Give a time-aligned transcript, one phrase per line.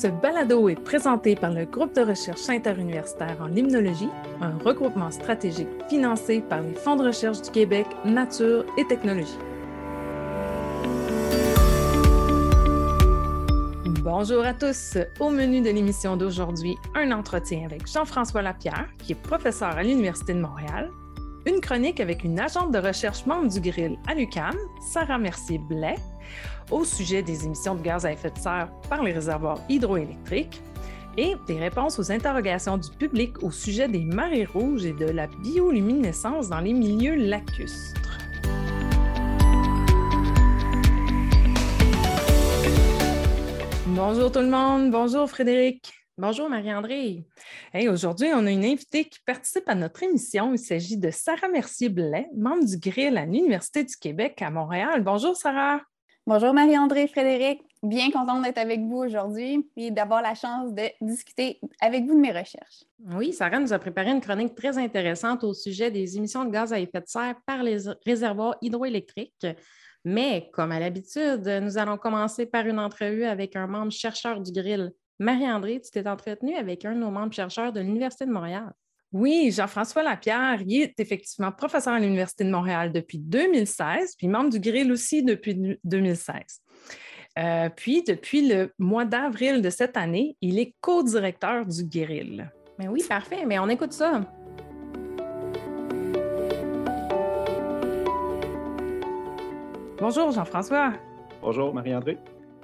[0.00, 4.08] Ce balado est présenté par le groupe de recherche interuniversitaire en limnologie,
[4.40, 9.36] un regroupement stratégique financé par les fonds de recherche du Québec, Nature et Technologie.
[14.02, 14.96] Bonjour à tous.
[15.18, 20.32] Au menu de l'émission d'aujourd'hui, un entretien avec Jean-François Lapierre, qui est professeur à l'Université
[20.32, 20.90] de Montréal,
[21.46, 24.54] une chronique avec une agente de recherche membre du Grill à l'UQAM,
[24.92, 25.96] Sarah Mercier-Blais,
[26.70, 30.60] au sujet des émissions de gaz à effet de serre par les réservoirs hydroélectriques
[31.16, 35.26] et des réponses aux interrogations du public au sujet des marées rouges et de la
[35.26, 38.18] bioluminescence dans les milieux lacustres.
[43.86, 45.92] Bonjour tout le monde, bonjour Frédéric.
[46.20, 47.24] Bonjour Marie-André.
[47.88, 50.52] Aujourd'hui, on a une invitée qui participe à notre émission.
[50.52, 55.02] Il s'agit de Sarah Mercier-Blais, membre du GRIL à l'Université du Québec à Montréal.
[55.02, 55.80] Bonjour Sarah.
[56.26, 57.62] Bonjour Marie-André, Frédéric.
[57.82, 62.20] Bien contente d'être avec vous aujourd'hui et d'avoir la chance de discuter avec vous de
[62.20, 62.84] mes recherches.
[63.14, 66.70] Oui, Sarah nous a préparé une chronique très intéressante au sujet des émissions de gaz
[66.70, 69.46] à effet de serre par les réservoirs hydroélectriques.
[70.04, 74.52] Mais comme à l'habitude, nous allons commencer par une entrevue avec un membre chercheur du
[74.52, 78.72] GRIL, Marie-André, tu t'es entretenue avec un de nos membres chercheurs de l'Université de Montréal.
[79.12, 84.48] Oui, Jean-François Lapierre, il est effectivement professeur à l'Université de Montréal depuis 2016, puis membre
[84.48, 86.62] du GRIL aussi depuis 2016.
[87.38, 92.50] Euh, puis, depuis le mois d'avril de cette année, il est co-directeur du GRIL.
[92.78, 94.22] Mais oui, parfait, mais on écoute ça.
[99.98, 100.94] Bonjour Jean-François.
[101.42, 102.16] Bonjour Marie-André.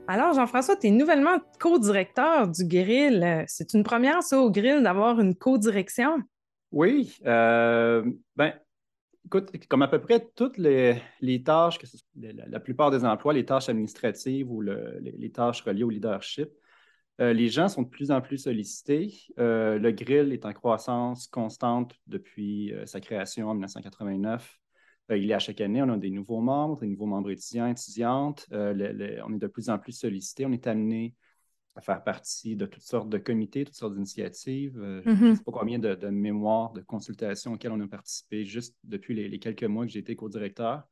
[0.09, 3.45] Alors, Jean-François, tu es nouvellement co-directeur du Grill.
[3.49, 6.23] C'est une première, ça, au Grill, d'avoir une co-direction?
[6.71, 7.17] Oui.
[7.27, 8.53] Euh, ben,
[9.25, 11.03] écoute, comme à peu près toutes les,
[11.45, 16.51] tâches, que la, plupart des emplois, les tâches administratives ou les, tâches reliées au leadership,
[17.21, 19.13] euh, les gens sont de plus en plus sollicités.
[19.41, 24.61] Euh, le Grill est en croissance constante depuis sa création en 1989.
[25.11, 27.67] Euh, il est à chaque année, on a des nouveaux membres, des nouveaux membres étudiants,
[27.67, 28.47] étudiantes.
[28.53, 30.47] Euh, on est de plus en plus sollicité.
[30.47, 31.15] On est amené
[31.77, 34.79] à faire partie de toutes sortes de comités, toutes sortes d'initiatives.
[34.79, 35.37] Euh, je ne mm-hmm.
[35.37, 39.65] sais pas combien de, mémoires, de consultations auxquelles on a participé juste depuis les, quelques
[39.65, 40.89] mois que j'ai été co-directeur.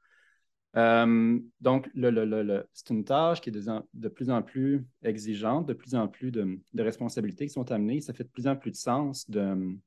[0.74, 6.30] donc, c'est une tâche qui est de, plus en plus exigeante, de plus en plus
[6.30, 8.00] de, responsabilités qui sont amenées.
[8.00, 9.78] Ça fait de plus en plus de sens de,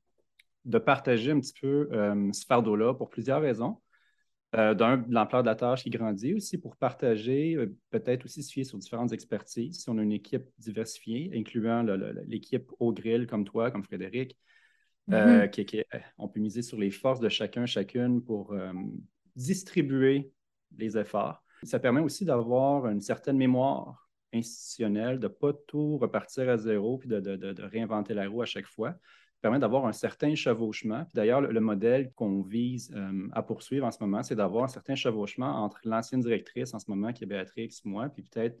[0.84, 1.88] partager un petit peu
[2.32, 3.78] ce fardeau-là pour plusieurs raisons.
[4.56, 8.50] Euh, d'un, l'ampleur de la tâche qui grandit aussi pour partager, euh, peut-être aussi se
[8.50, 9.82] fier sur différentes expertises.
[9.82, 11.82] Si on a une équipe diversifiée, incluant
[12.26, 14.38] l'équipe au grill comme toi, comme Frédéric,
[15.10, 15.64] euh, mm-hmm.
[15.66, 15.82] qui,
[16.16, 18.54] on peut miser sur les forces de chacun, chacune pour
[19.36, 20.32] distribuer
[20.78, 21.42] les efforts.
[21.64, 26.96] Ça permet aussi d'avoir une certaine mémoire institutionnelle, de ne pas tout repartir à zéro
[26.96, 28.94] puis de réinventer la roue à chaque fois
[29.40, 31.06] permet d'avoir un certain chevauchement.
[31.14, 34.94] D'ailleurs, le, modèle qu'on vise euh, à poursuivre en ce moment, c'est d'avoir un certain
[34.94, 38.58] chevauchement entre l'ancienne directrice en ce moment, qui est Béatrix, moi, puis peut-être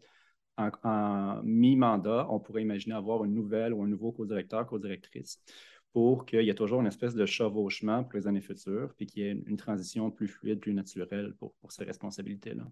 [0.56, 5.40] en, mi-mandat, on pourrait imaginer avoir une nouvelle ou un nouveau co-directeur, co-directrice,
[5.92, 9.22] pour qu'il y ait toujours une espèce de chevauchement pour les années futures, puis qu'il
[9.22, 12.64] y ait une, transition plus fluide, plus naturelle pour, ces responsabilités-là.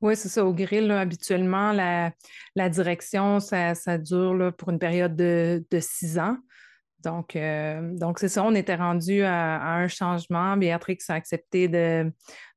[0.00, 0.44] Oui, c'est ça.
[0.44, 6.36] Au grill, habituellement, la, direction, ça, dure pour une période de, de, six ans.
[7.04, 10.56] Donc, euh, donc c'est ça, on était rendu à, un changement.
[10.56, 12.10] Béatrix a accepté de,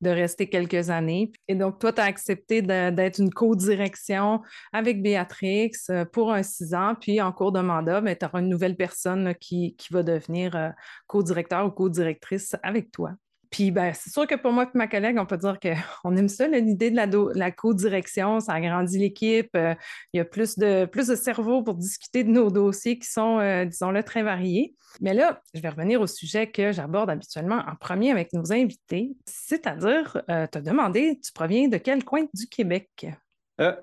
[0.03, 1.31] rester quelques années.
[1.47, 4.41] Et donc, toi, tu as accepté d'être une co-direction
[4.73, 6.95] avec Béatrix euh, pour un six ans.
[6.99, 10.55] Puis, en cours de mandat, ben, tu auras une nouvelle personne qui, qui, va devenir
[10.55, 10.69] euh,
[11.07, 13.11] co-directeur ou co-directrice avec toi.
[13.51, 16.29] Puis, ben, c'est sûr que pour moi et ma collègue, on peut dire qu'on aime
[16.29, 19.49] ça, l'idée de la, co-direction, ça agrandit l'équipe.
[19.55, 19.75] Euh,
[20.13, 23.39] il y a plus de, plus de cerveau pour discuter de nos dossiers qui sont,
[23.39, 24.73] euh, disons-le, très variés.
[25.01, 29.11] Mais là, je vais revenir au sujet que j'aborde habituellement en premier avec nos invités,
[29.25, 33.07] c'est-à-dire, euh, te demander, tu proviens de quel coin du Québec?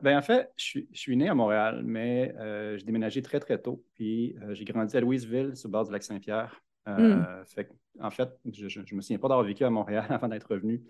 [0.02, 2.34] ben en fait, je suis, né à Montréal, mais
[2.76, 3.84] j'ai déménagé très, très tôt.
[3.94, 6.60] Puis j'ai grandi à Louisville, sur le bord du lac Saint-Pierre.
[6.96, 7.44] Hmm.
[7.46, 7.70] fait,
[8.00, 10.82] en fait, je ne me souviens pas d'avoir vécu à Montréal avant d'être revenu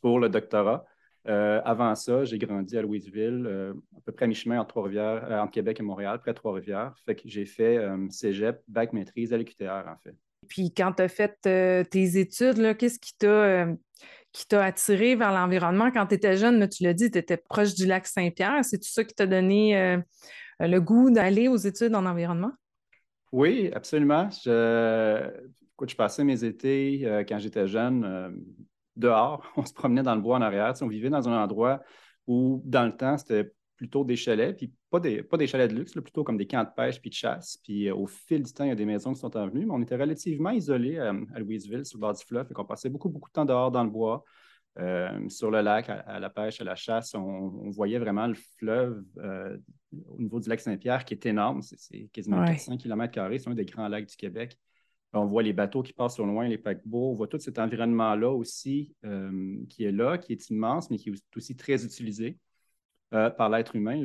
[0.00, 0.84] pour le doctorat.
[1.26, 5.24] Euh, avant ça, j'ai grandi à Louisville, euh, à peu près à mi-chemin entre, Trois-Rivières,
[5.24, 6.92] euh, entre Québec et Montréal, près de Trois-Rivières.
[7.06, 7.78] Fait que j'ai fait
[8.10, 10.14] cégep, bac maîtrise à l'UQTR, en fait.
[10.48, 13.68] Puis quand tu as fait tes études, qu'est-ce qui t'a
[14.32, 15.92] qui t'a attiré vers l'environnement?
[15.92, 16.68] Quand tu étais jeune?
[16.68, 18.64] tu l'as dit, tu étais proche du lac Saint-Pierre.
[18.64, 20.02] C'est tout ça qui t'a donné
[20.58, 22.52] le goût d'aller aux études en environnement?
[23.34, 24.30] Oui, absolument.
[24.30, 25.28] Je,
[25.84, 28.30] je passais mes étés euh, quand j'étais jeune euh,
[28.94, 29.44] dehors.
[29.56, 30.72] On se promenait dans le bois en arrière.
[30.80, 31.82] on vivait dans un endroit
[32.28, 35.74] où, dans le temps, c'était plutôt des chalets, puis pas des, pas des chalets de
[35.74, 37.58] luxe, plutôt comme des camps de pêche puis de chasse.
[37.64, 39.74] Puis au fil du temps, il y a des maisons qui sont en venues, mais
[39.74, 43.08] on était relativement isolés à Louisville, sur le bord du fleuve, et qu'on passait beaucoup,
[43.08, 44.22] beaucoup de temps dehors dans le bois.
[44.80, 49.04] Euh, sur le lac, à, la pêche, à la chasse, on, voyait vraiment le fleuve
[49.18, 49.56] euh,
[50.08, 51.62] au niveau du lac Saint-Pierre qui est énorme.
[51.62, 54.58] C'est quasiment 400 km, c'est un des grands lacs du Québec.
[55.12, 57.10] On voit les bateaux qui passent au loin, les paquebots.
[57.10, 61.10] On voit tout cet environnement-là aussi euh, qui est là, qui est immense, mais qui
[61.10, 62.38] est aussi très utilisé
[63.10, 64.04] par l'être humain.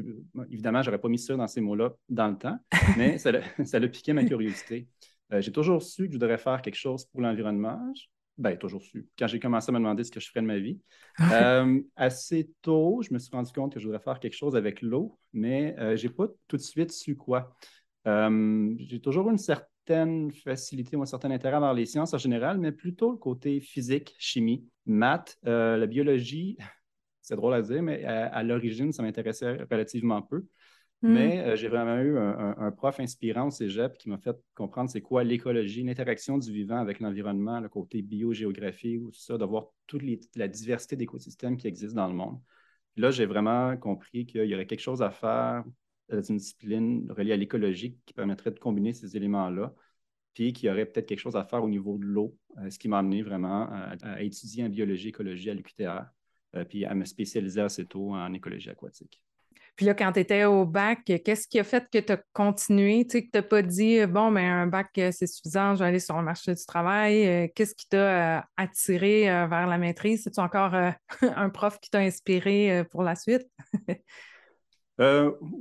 [0.52, 2.60] Évidemment, je n'aurais pas mis ça dans ces mots-là dans le temps,
[2.96, 3.32] mais ça,
[3.66, 4.88] ça a piqué ma curiosité.
[5.32, 7.92] J'ai toujours su que je voudrais faire quelque chose pour l'environnement.
[8.40, 9.06] Bien, toujours su.
[9.20, 10.80] Quand j'ai commencé à me demander ce que je ferais de ma vie,
[11.20, 14.82] euh, assez tôt, je me suis rendu compte que je voudrais faire quelque chose avec
[14.82, 17.54] l'eau, mais euh, je n'ai pas tout de suite su quoi.
[18.08, 22.60] Euh, j'ai toujours une certaine facilité ou un certain intérêt vers les sciences en général,
[22.60, 26.58] mais plutôt le côté physique, chimie, maths, la biologie.
[27.22, 30.46] C'est drôle à dire, mais à l'origine, ça m'intéressait relativement peu.
[31.02, 31.14] Mm.
[31.14, 35.02] Mais euh, j'ai vraiment eu un, prof inspirant au cégep qui m'a fait comprendre c'est
[35.02, 39.68] quoi l'écologie, l'interaction du vivant avec l'environnement, le côté biogéographie, ou tout ça, de voir
[39.88, 40.04] toute
[40.36, 42.40] la diversité d'écosystèmes qui existent dans le monde.
[42.98, 45.64] là, j'ai vraiment compris qu'il y aurait quelque chose à faire
[46.10, 49.74] dans une discipline reliée à l'écologie qui permettrait de combiner ces éléments-là,
[50.34, 52.80] puis qu'il y aurait peut-être quelque chose à faire au niveau de l'eau, euh, ce
[52.80, 56.06] qui m'a amené vraiment à, étudier en biologie écologie à l'UQTR,
[56.56, 59.22] euh, puis à me spécialiser assez tôt en écologie aquatique.
[59.80, 63.06] Puis là, quand tu étais au bac, qu'est-ce qui a fait que tu as continué,
[63.06, 65.80] tu sais, que tu n'as pas dit, bon, mais un bac, euh, c'est suffisant, je
[65.80, 67.26] vais aller sur le marché du travail.
[67.26, 70.24] Euh, qu'est-ce qui t'a euh, attiré vers la maîtrise?
[70.26, 70.74] C'est-tu encore
[71.22, 73.48] un prof qui t'a inspiré pour la suite?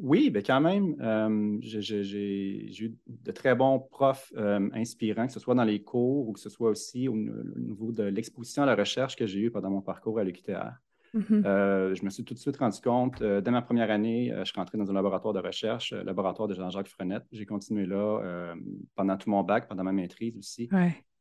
[0.03, 5.63] oui, bien quand même, j'ai eu de très bons profs inspirants, que ce soit dans
[5.63, 9.15] les cours ou que ce soit aussi au, au niveau de l'exposition à la recherche
[9.15, 10.73] que j'ai eue pendant mon parcours à l'UQTR.
[11.15, 11.47] Mm-hmm.
[11.47, 14.41] Euh, je me suis tout de suite rendu compte, euh, dès ma première année, euh,
[14.41, 17.25] je suis rentré dans un laboratoire de recherche, le laboratoire de Jean-Jacques Frenette.
[17.33, 18.55] J'ai continué là
[18.95, 20.69] pendant tout mon bac, pendant ma maîtrise aussi.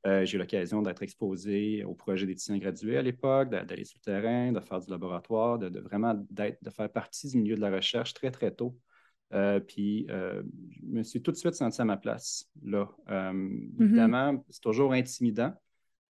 [0.06, 4.51] j'ai eu l'occasion d'être exposé au projet d'étudiants gradués à l'époque, d'aller sur le terrain,
[4.51, 8.31] de faire du laboratoire, de, vraiment de faire partie du milieu de la recherche très,
[8.31, 8.78] très tôt.
[9.68, 10.44] puis, je
[10.84, 12.89] me suis tout de suite senti à ma place là.
[13.10, 13.84] Mm-hmm.
[13.84, 15.54] Évidemment, c'est toujours intimidant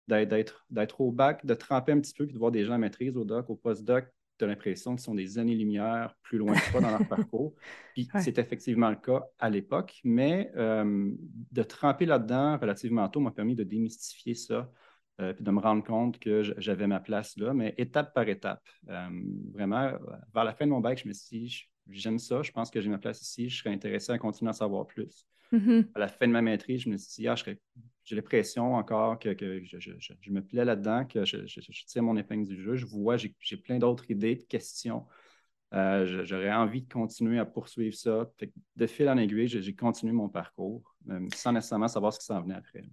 [0.09, 3.17] d'être au bac, de tremper un petit peu, puis de voir des gens à maîtrise
[3.17, 4.07] au doc, au post-doc,
[4.39, 7.55] tu as l'impression qu'ils sont des années-lumière plus loin que toi dans leur parcours.
[7.95, 11.13] Puis c'est effectivement le cas à l'époque, mais euh,
[11.53, 14.71] de tremper là-dedans relativement tôt m'a permis de démystifier ça,
[15.21, 18.67] euh, puis de me rendre compte que j'avais ma place là, mais étape par étape.
[18.89, 19.09] Euh,
[19.53, 19.93] vraiment,
[20.35, 22.81] vers la fin de mon bac, je me suis dit, j'aime ça, je pense que
[22.81, 25.27] j'ai ma place ici, je serais intéressé à continuer à savoir plus.
[25.53, 25.89] Mm-hmm.
[25.95, 27.35] À la fin de ma maîtrise, je me suis dit, ah,
[28.05, 29.35] j'ai l'impression encore que,
[29.65, 31.37] je, me plais là-dedans, que je,
[31.87, 32.75] tire mon épingle du jeu.
[32.75, 35.07] Je vois, j'ai plein d'autres idées, de questions.
[35.75, 38.31] Euh, j'aurais envie de continuer à poursuivre ça.
[38.77, 42.43] de fil en aiguille, j'ai continué mon parcours euh, sans nécessairement savoir ce qui s'en
[42.43, 42.85] venait après.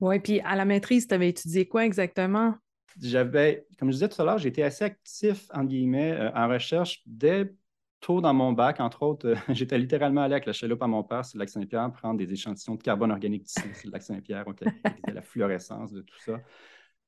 [0.00, 2.54] Oui, puis à la maîtrise, tu avais étudié quoi exactement?
[3.00, 7.02] J'avais, comme je disais tout à l'heure, j'étais assez actif, en guillemets, euh, en recherche
[7.06, 7.52] dès
[8.00, 11.02] tôt dans mon bac, entre autres, euh, j'étais littéralement allé avec la chaloupe à mon
[11.02, 14.02] père sur le lac Saint-Pierre prendre des échantillons de carbone organique d'ici, sur le lac
[14.02, 14.44] Saint-Pierre,
[15.14, 16.40] la fluorescence de tout ça.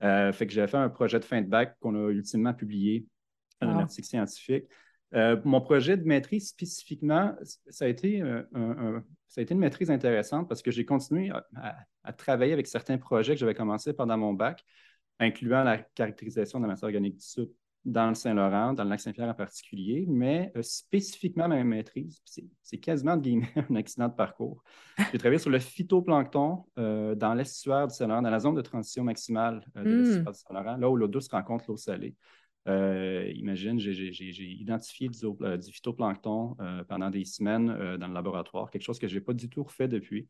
[0.02, 3.06] Euh, fait que j'avais fait un projet de fin de bac qu'on a ultimement publié
[3.60, 4.64] dans un article scientifique.
[5.14, 7.34] Euh, mon projet de maîtrise spécifiquement,
[7.68, 8.22] ça a, été,
[9.28, 13.34] ça a été une maîtrise intéressante parce que j'ai continué à, travailler avec certains projets
[13.34, 14.64] que j'avais commencé pendant mon bac,
[15.20, 17.26] incluant la caractérisation de la matière organique du
[17.84, 22.22] dans le Saint-Laurent, dans le lac Saint-Pierre en particulier, mais euh, spécifiquement ma maîtrise,
[22.62, 24.62] c'est quasiment de guillemets un accident de parcours.
[25.10, 29.02] J'ai travaillé sur le phytoplancton euh, dans l'estuaire du Saint-Laurent, dans la zone de transition
[29.02, 30.02] maximale euh, de hmm.
[30.02, 32.14] l'estuaire du Saint-Laurent, là où l'eau douce rencontre l'eau salée.
[32.66, 36.56] imagine, j'ai identifié du, phytoplancton
[36.88, 39.88] pendant des semaines dans le laboratoire, quelque chose que je n'ai pas du tout refait
[39.88, 40.28] depuis.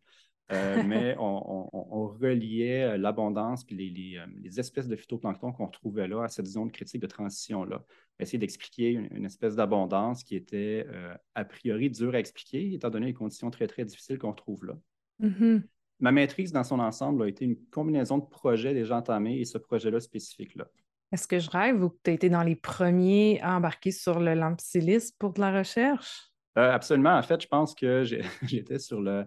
[0.52, 6.24] Euh, mais on, reliait euh, l'abondance et euh, les, espèces de phytoplancton qu'on retrouvait là
[6.24, 7.84] à cette zone critique de transition-là.
[8.18, 10.86] Essayer d'expliquer une, espèce d'abondance qui était
[11.34, 14.74] a priori dure à expliquer, étant donné les conditions très, très difficiles qu'on retrouve là.
[15.20, 15.62] Mm-hmm.
[16.00, 19.58] Ma maîtrise dans son ensemble a été une combinaison de projets déjà entamés et ce
[19.58, 20.68] projet-là spécifique-là.
[21.10, 24.20] Est-ce que je rêve ou que tu as été dans les premiers à embarquer sur
[24.20, 26.28] le lampsilis pour de la recherche?
[26.54, 27.16] absolument.
[27.16, 28.04] En fait, je pense que
[28.42, 29.26] j'étais sur le,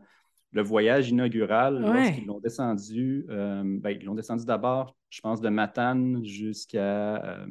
[0.55, 5.49] le voyage inaugural, lorsqu'ils l'ont descendu, euh, ben, ils l'ont descendu d'abord, je pense, de
[5.49, 7.45] Matane jusqu'à, euh,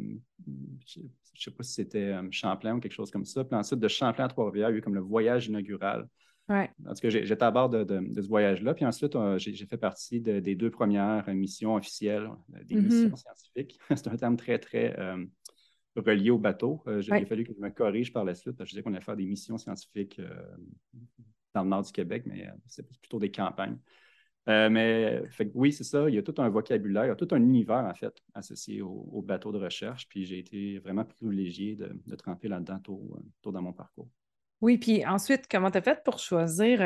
[0.86, 1.06] je ne
[1.36, 3.44] sais pas si c'était euh, Champlain ou quelque chose comme ça.
[3.44, 6.08] Puis ensuite, de Champlain à Trois-Rivières, il y a eu comme le voyage inaugural.
[6.48, 6.70] Ouais.
[6.82, 7.84] Parce que j'étais à bord de,
[8.14, 8.72] ce voyage-là.
[8.72, 12.30] Puis ensuite, j'ai fait partie des deux premières missions officielles,
[12.64, 12.84] des mm-hmm.
[12.84, 13.78] missions scientifiques.
[13.96, 14.96] C'est un terme très, très
[15.96, 16.82] relié au bateau.
[16.86, 18.92] Il a fallu que je me corrige par la suite, parce que je disais qu'on
[18.92, 20.20] allait faire des missions scientifiques
[21.54, 23.78] dans le nord du Québec, mais c'est plutôt des campagnes.
[24.46, 25.22] mais
[25.54, 26.08] oui, c'est ça.
[26.08, 28.82] Il y a tout un vocabulaire, il y a tout un univers, en fait, associé
[28.82, 30.08] au, bateau de recherche.
[30.08, 34.08] Puis j'ai été vraiment privilégié de, de tremper là-dedans tout, dans mon parcours.
[34.60, 36.80] Oui, puis ensuite, comment tu as fait pour choisir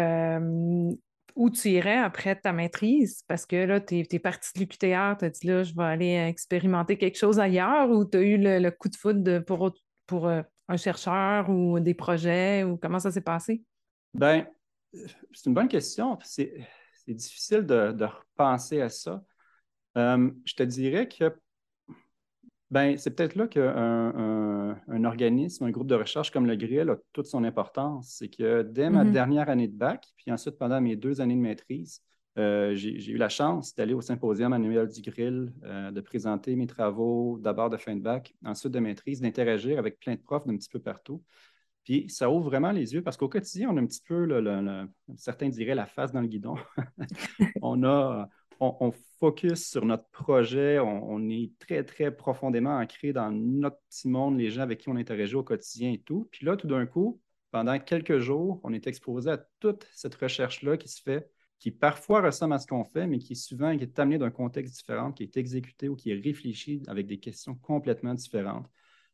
[1.36, 3.22] où tu irais après ta maîtrise?
[3.28, 6.14] Parce que là, tu es, parti de l'UQTR, tu as dit là, je vais aller
[6.28, 9.72] expérimenter quelque chose ailleurs ou tu as eu le, coup de foudre pour,
[10.06, 13.62] pour euh, un chercheur ou des projets ou comment ça s'est passé?
[14.14, 14.46] Bien,
[15.32, 16.18] c'est une bonne question.
[16.22, 16.52] C'est
[17.06, 19.22] difficile de, repenser à ça.
[19.96, 21.34] Euh, je te dirais que
[22.70, 26.96] ben, c'est peut-être là qu'un un, organisme, un groupe de recherche comme le Grill a
[27.12, 28.16] toute son importance.
[28.18, 29.12] C'est que dès ma mm-hmm.
[29.12, 32.02] dernière année de bac, puis ensuite pendant mes deux années de maîtrise,
[32.38, 36.68] euh, j'ai eu la chance d'aller au symposium annuel du Grill, euh, de présenter mes
[36.68, 40.56] travaux d'abord de fin de bac, ensuite de maîtrise, d'interagir avec plein de profs d'un
[40.56, 41.22] petit peu partout.
[41.88, 44.28] Puis ça ouvre vraiment les yeux parce qu'au quotidien, on a un petit peu,
[45.16, 46.54] certains diraient, la face dans le guidon.
[47.62, 48.28] on a
[48.60, 54.38] on, focus sur notre projet, on, est très, très profondément ancré dans notre petit monde,
[54.38, 56.28] les gens avec qui on interagit au quotidien et tout.
[56.30, 60.76] Puis là, tout d'un coup, pendant quelques jours, on est exposé à toute cette recherche-là
[60.76, 64.18] qui se fait, qui parfois ressemble à ce qu'on fait, mais qui souvent est amené
[64.18, 68.66] d'un contexte différent, qui est exécuté ou qui est réfléchi avec des questions complètement différentes.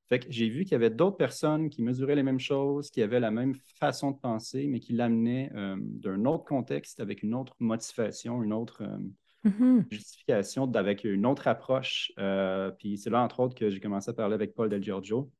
[0.08, 3.00] Fait que j'ai vu qu'il y avait d'autres personnes qui mesuraient les mêmes choses, qui
[3.02, 7.34] avaient la même façon de penser, mais qui l'amenaient euh, d'un autre contexte, avec une
[7.34, 8.98] autre motivation, une autre, euh,
[9.44, 9.84] Mm-hmm.
[9.90, 12.12] justification avec une autre approche.
[12.18, 15.30] Euh, puis c'est là, entre autres, que j'ai commencé à parler avec Paul Del Giorgio,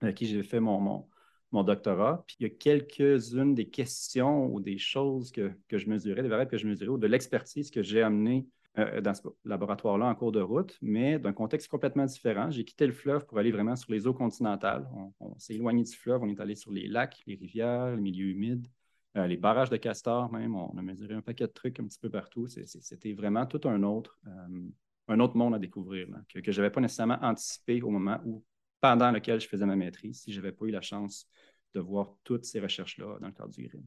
[0.00, 1.06] avec qui j'ai fait mon,
[1.52, 2.24] mon, doctorat.
[2.26, 6.50] Puis il y a quelques-unes des questions ou des choses que, je mesurais, des variables
[6.50, 8.46] que je mesurais, ou de l'expertise que j'ai amenée
[8.78, 12.52] euh, dans ce laboratoire-là en cours de route, mais d'un contexte complètement différent.
[12.52, 14.88] J'ai quitté le fleuve pour aller vraiment sur les eaux continentales.
[15.18, 18.28] On, s'est éloigné du fleuve, on est allé sur les lacs, les rivières, les milieux
[18.28, 18.68] humides.
[19.16, 21.98] Euh, les barrages de castors même, on a mesuré un paquet de trucs un petit
[21.98, 22.46] peu partout.
[22.46, 24.68] C'était vraiment tout un autre, euh,
[25.08, 28.44] un autre monde à découvrir que, je n'avais pas nécessairement anticipé au moment où,
[28.80, 31.28] pendant lequel je faisais ma maîtrise, si je n'avais pas eu la chance
[31.74, 33.82] de voir toutes ces recherches-là dans le cadre du GRIM.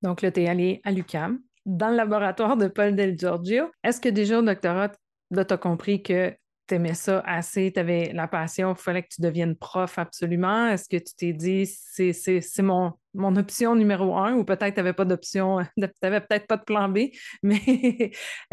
[0.00, 3.70] Donc là, tu es allé à l'UCAM, dans le laboratoire de Paul Del Giorgio.
[3.84, 6.34] Est-ce que déjà au doctorat, tu as compris que
[6.68, 10.68] tu aimais ça assez, tu avais la passion, il fallait que tu deviennes prof absolument?
[10.68, 14.92] Est-ce que tu t'es dit, c'est mon, mon option numéro un ou peut-être tu n'avais
[14.92, 17.10] pas d'option, tu n'avais peut-être pas de plan B,
[17.42, 17.60] mais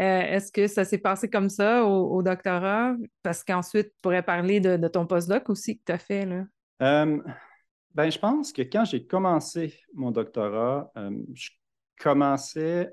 [0.00, 2.94] euh, est-ce que ça s'est passé comme ça au, doctorat?
[3.22, 6.26] Parce qu'ensuite, tu pourrais parler de, ton postdoc aussi que tu as fait.
[6.26, 6.44] Là.
[6.82, 7.18] Euh,
[7.94, 11.50] ben, je pense que quand j'ai commencé mon doctorat, euh, je
[12.02, 12.92] commençais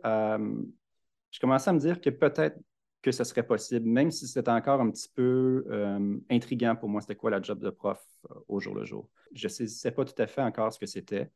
[1.32, 2.58] je commençais à me dire que peut-être
[3.02, 7.02] que ce serait possible, même si c'était encore un petit peu euh, intriguant pour moi,
[7.02, 9.10] c'était quoi la job de prof euh, au jour le jour.
[9.34, 11.30] Je ne sais pas tout à fait encore ce que c'était.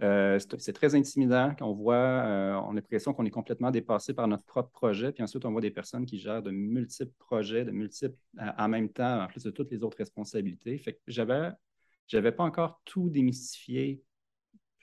[0.00, 4.28] Euh, c'est très intimidant quand on voit, on a l'impression qu'on est complètement dépassé par
[4.28, 7.72] notre propre projet, puis ensuite on voit des personnes qui gèrent de multiples projets, de
[7.72, 8.18] multiples
[8.58, 10.78] en même temps, en plus de toutes les autres responsabilités.
[10.78, 11.50] Fait que j'avais,
[12.06, 14.04] j'avais pas encore tout démystifié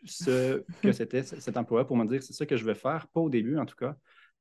[0.06, 3.22] ce que c'était cet emploi pour me dire c'est ça que je vais faire, pas
[3.22, 3.96] au début en tout cas.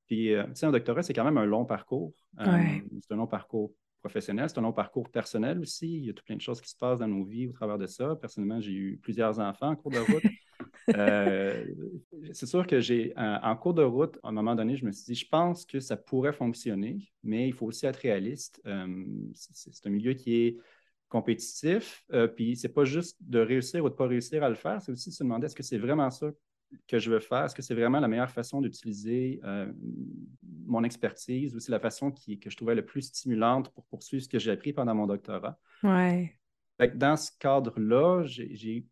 [0.06, 2.12] Puis, euh, tu sais, un doctorat, c'est quand même un long parcours.
[2.40, 2.44] Euh,
[3.00, 5.96] c'est un long parcours professionnel, c'est un long parcours personnel aussi.
[5.96, 7.78] Il y a tout plein de choses qui se passent dans nos vies au travers
[7.78, 8.14] de ça.
[8.16, 10.24] Personnellement, j'ai eu plusieurs enfants en cours de route.
[10.94, 11.64] Euh,
[12.32, 15.04] c'est sûr que j'ai, en cours de route, à un moment donné, je me suis
[15.04, 18.60] dit, je pense que ça pourrait fonctionner, mais il faut aussi être réaliste.
[19.32, 20.58] c'est un milieu qui est
[21.14, 22.04] compétitif,
[22.34, 24.90] puis c'est pas juste de réussir ou de ne pas réussir à le faire, c'est
[24.90, 26.32] aussi de se demander est-ce que c'est vraiment ça
[26.88, 27.44] que je veux faire?
[27.44, 29.72] Est-ce que c'est vraiment la meilleure façon d'utiliser euh,
[30.66, 34.24] mon expertise ou c'est la façon qui, que je trouvais le plus stimulante pour poursuivre
[34.24, 35.56] ce que j'ai appris pendant mon doctorat?
[35.82, 36.36] Ouais.
[36.94, 38.84] dans ce cadre-là, j'ai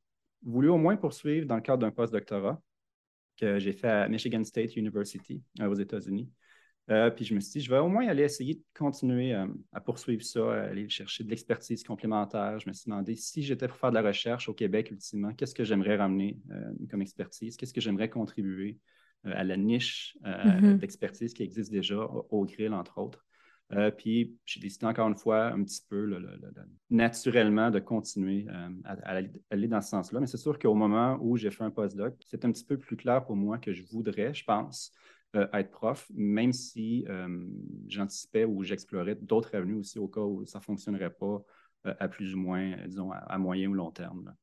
[0.45, 2.61] voulu au moins poursuivre dans le cadre d'un post-doctorat
[3.37, 6.31] que j'ai fait à Michigan State University euh, aux États-Unis.
[6.91, 9.47] Euh, puis je me suis dit, je vais au moins aller essayer de continuer euh,
[9.73, 12.59] à poursuivre ça, aller chercher de l'expertise complémentaire.
[12.59, 15.55] Je me suis demandé si j'étais pour faire de la recherche au Québec, ultimement, qu'est-ce
[15.55, 18.79] que j'aimerais ramener euh, comme expertise, qu'est-ce que j'aimerais contribuer
[19.25, 20.79] à la niche mm-hmm.
[20.79, 23.25] d'expertise qui existe déjà au, grill, entre autres.
[23.97, 26.13] puis j'ai décidé encore une fois un petit peu
[26.91, 28.49] naturellement de continuer
[28.83, 29.21] à,
[29.51, 30.19] aller dans ce sens-là.
[30.19, 32.97] Mais c'est sûr qu'au moment où j'ai fait un postdoc, c'est un petit peu plus
[32.97, 34.93] clair pour moi que je voudrais, je pense,
[35.35, 37.47] euh, être prof, même si euh,
[37.89, 41.43] j'anticipais ou j'explorais d'autres avenues aussi au cas où ça ne fonctionnerait pas
[41.87, 44.35] euh, à plus ou moins, disons, à, moyen ou long terme.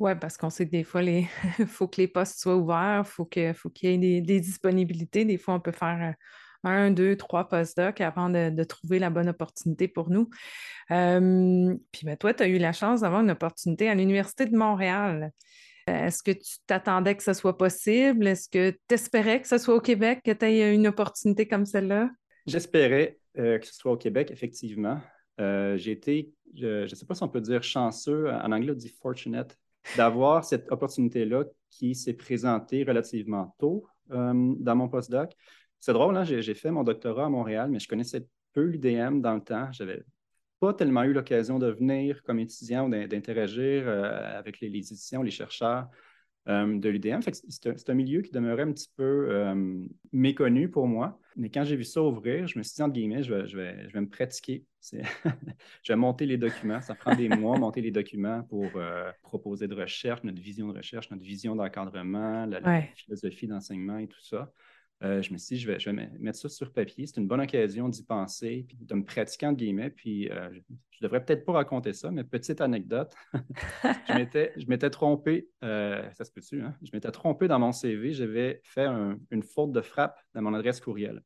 [0.00, 1.28] Oui, parce qu'on sait que des fois, il
[1.68, 5.24] faut que les postes soient ouverts, faut faut qu'il y ait des, disponibilités.
[5.24, 6.16] Des fois, on peut faire
[6.64, 10.28] un, deux, trois postdocs avant de, trouver la bonne opportunité pour nous.
[10.88, 15.30] puis ben, toi, tu as eu la chance d'avoir une opportunité à l'Université de Montréal.
[15.86, 18.26] Est-ce que tu t'attendais que ce soit possible?
[18.26, 21.66] Est-ce que tu espérais que ce soit au Québec, que tu aies une opportunité comme
[21.66, 22.10] celle-là?
[22.46, 25.00] J'espérais que ce soit au Québec, effectivement.
[25.38, 28.94] J'ai été, je ne sais pas si on peut dire chanceux, en anglais on dit
[29.02, 29.58] fortunate,
[29.96, 35.32] d'avoir cette opportunité-là qui s'est présentée relativement tôt euh, dans mon postdoc.
[35.80, 39.34] C'est drôle, hein, j'ai fait mon doctorat à Montréal, mais je connaissais peu l'UDM dans
[39.34, 39.68] le temps.
[40.62, 45.22] Pas tellement eu l'occasion de venir comme étudiant ou d'interagir euh, avec les, les, éditions,
[45.22, 45.88] les chercheurs.
[46.48, 47.20] Euh, de l'UDM.
[47.22, 51.20] C'est un, milieu qui demeurait un petit peu euh, méconnu pour moi.
[51.36, 53.56] Mais quand j'ai vu ça ouvrir, je me suis dit, entre guillemets, je vais, je
[53.56, 54.66] vais, je vais me pratiquer.
[54.92, 56.80] je vais monter les documents.
[56.80, 60.78] Ça prend des mois, monter les documents pour euh, proposer de recherche, notre vision de
[60.78, 64.52] recherche, notre vision d'encadrement, la, philosophie d'enseignement et tout ça.
[65.02, 67.06] Euh, je me suis dit, je vais, je vais mettre ça sur papier.
[67.06, 69.90] C'est une bonne occasion d'y penser, puis de me pratiquer, entre guillemets.
[69.90, 73.12] Puis euh, je ne devrais peut-être pas raconter ça, mais petite anecdote.
[74.08, 76.74] je m'étais trompé, euh, ça se peut-tu, hein?
[76.82, 78.12] Je m'étais trompé dans mon CV.
[78.12, 78.86] J'avais fait
[79.30, 81.22] une faute de frappe dans mon adresse courriel.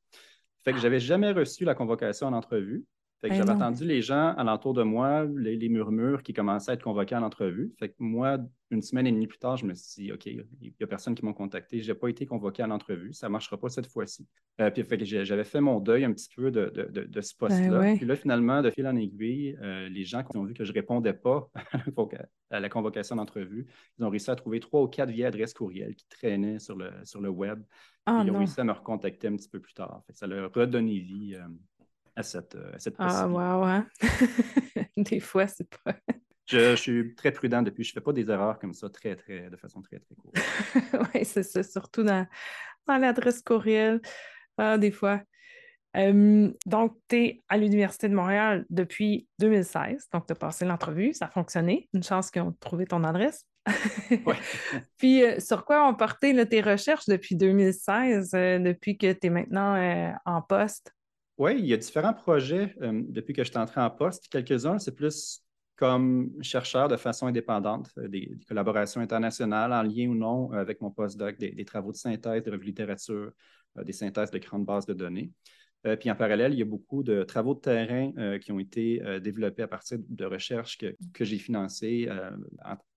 [0.64, 2.84] Fait que je n'avais jamais reçu la convocation en entrevue.
[3.26, 6.74] Fait que ben j'avais entendu les gens alentour de moi, les, murmures qui commençaient à
[6.74, 7.72] être convoqués en entrevue.
[7.76, 8.38] Fait que moi,
[8.70, 11.14] une semaine et demie plus tard, je me suis dit, OK, il n'y a personne
[11.16, 11.80] qui m'a contacté.
[11.80, 13.12] Je n'ai pas été convoqué en entrevue.
[13.12, 14.28] Ça ne marchera pas cette fois-ci.
[14.60, 17.94] Euh, puis fait que j'avais fait mon deuil un petit peu de, ce ben poste-là.
[17.96, 20.70] Puis là, finalement, de fil en aiguille, euh, les gens qui ont vu que je
[20.70, 21.50] ne répondais pas
[22.50, 23.66] à la convocation d'entrevue,
[23.98, 26.90] ils ont réussi à trouver trois ou quatre vieilles adresses courriel qui traînaient sur le,
[27.02, 27.60] sur le web.
[28.06, 30.02] Ah ils ont réussi à me recontacter un petit peu plus tard.
[30.10, 31.34] ça leur a redonné vie.
[31.34, 31.48] Euh,
[32.16, 33.86] à cette, euh, à cette Ah, wow, hein?
[34.96, 35.94] Des fois, c'est pas.
[36.46, 37.84] je, suis très prudent depuis.
[37.84, 40.36] Je ne fais pas des erreurs comme ça très, très, de façon très, très courte.
[41.14, 42.26] oui, c'est ça, surtout dans,
[42.86, 44.00] dans l'adresse courriel.
[44.56, 45.20] Ah, des fois.
[45.94, 50.08] donc, tu es à l'Université de Montréal depuis 2016.
[50.12, 51.12] Donc, tu as passé l'entrevue.
[51.12, 51.88] Ça a fonctionné.
[51.92, 53.44] Une chance qu'ils ont trouvé ton adresse.
[54.10, 54.36] ouais.
[54.96, 59.30] Puis, euh, sur quoi ont porté tes recherches depuis 2016, euh, depuis que tu es
[59.30, 59.76] maintenant
[60.24, 60.95] en poste?
[61.38, 64.28] Oui, il y a différents projets euh, depuis que je suis entré en poste.
[64.28, 65.42] Quelques-uns, c'est plus
[65.76, 70.90] comme chercheur de façon indépendante, euh, des, collaborations internationales en lien ou non avec mon
[70.90, 73.32] postdoc, des, des travaux de synthèse de revue littérature,
[73.76, 75.30] euh, des synthèses de grandes bases de données.
[76.00, 79.62] puis en parallèle, il y a beaucoup de travaux de terrain qui ont été développés
[79.62, 82.08] à partir de recherches que, j'ai financées,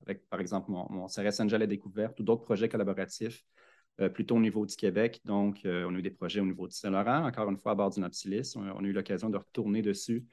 [0.02, 3.43] avec par exemple mon, mon CRS Angel à découverte ou d'autres projets collaboratifs
[4.08, 5.20] plutôt au niveau du Québec.
[5.26, 7.76] Donc, euh, on a eu des projets au niveau du Saint-Laurent, encore une fois à
[7.76, 8.56] bord du Nautilus.
[8.56, 10.26] On, a eu l'occasion de retourner dessus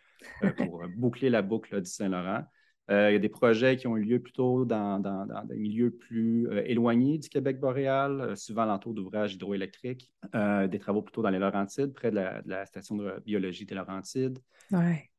[0.45, 2.45] euh, pour boucler la boucle du Saint-Laurent.
[2.89, 5.01] Il y a des projets qui ont eu lieu plutôt dans,
[5.45, 11.31] des milieux plus éloignés du Québec boréal, souvent l'entour d'ouvrages hydroélectriques, des travaux plutôt dans
[11.31, 14.39] les Laurentides, près de la, station de biologie des Laurentides.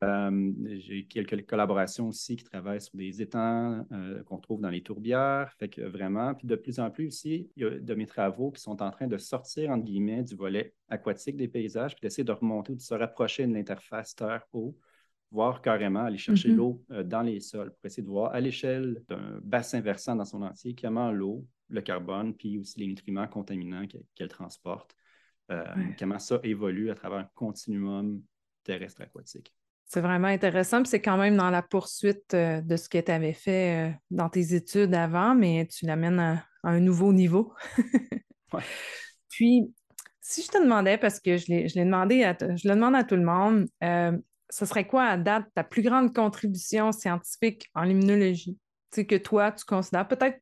[0.01, 3.86] J'ai quelques collaborations aussi qui travaillent sur des étangs
[4.25, 5.51] qu'on trouve dans les tourbières.
[5.60, 8.51] Fait que vraiment, puis de plus en plus aussi, il y a de mes travaux
[8.51, 12.23] qui sont en train de sortir, entre guillemets, du volet aquatique des paysages, puis d'essayer
[12.23, 14.77] de remonter ou de se rapprocher de l'interface terre-eau
[15.32, 16.56] voir carrément aller chercher mm-hmm.
[16.56, 20.26] l'eau euh, dans les sols pour essayer de voir à l'échelle d'un bassin versant dans
[20.26, 23.86] son entier comment l'eau, le carbone, puis aussi les nutriments contaminants
[24.16, 24.96] qu'elle transporte,
[25.52, 25.66] euh,
[26.00, 28.22] comment ça évolue à travers un continuum
[28.63, 29.54] terrestre aquatique.
[29.86, 33.12] C'est vraiment intéressant, puis c'est quand même dans la poursuite euh, de ce que tu
[33.12, 37.54] avais fait dans tes études avant, mais tu l'amènes à, un nouveau niveau.
[39.30, 39.74] Puis,
[40.20, 43.16] si je te demandais, parce que je l'ai demandé à, je le demande à tout
[43.16, 43.68] le monde,
[44.50, 48.58] ce serait quoi à date ta plus grande contribution scientifique en immunologie?
[48.92, 50.40] Tu sais, que toi, tu considères peut-être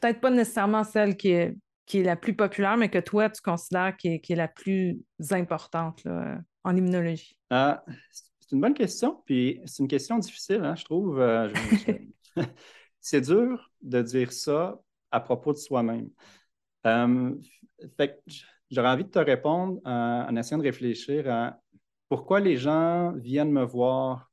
[0.00, 1.56] peut-être pas nécessairement celle qui est,
[1.86, 4.48] qui est la plus populaire, mais que toi, tu considères qui est, qui est la
[4.48, 4.98] plus
[5.30, 6.06] importante
[6.64, 7.38] en immunologie?
[7.50, 7.84] Ah,
[8.40, 11.20] c'est une bonne question, puis c'est une question difficile, hein, je trouve.
[11.20, 11.52] Euh,
[13.00, 14.80] c'est dur de dire ça
[15.10, 16.08] à propos de soi-même.
[16.86, 17.34] Euh,
[17.96, 18.22] fait
[18.70, 21.58] j'aurais envie de te répondre en essayant de réfléchir à
[22.08, 24.30] pourquoi les gens viennent me voir,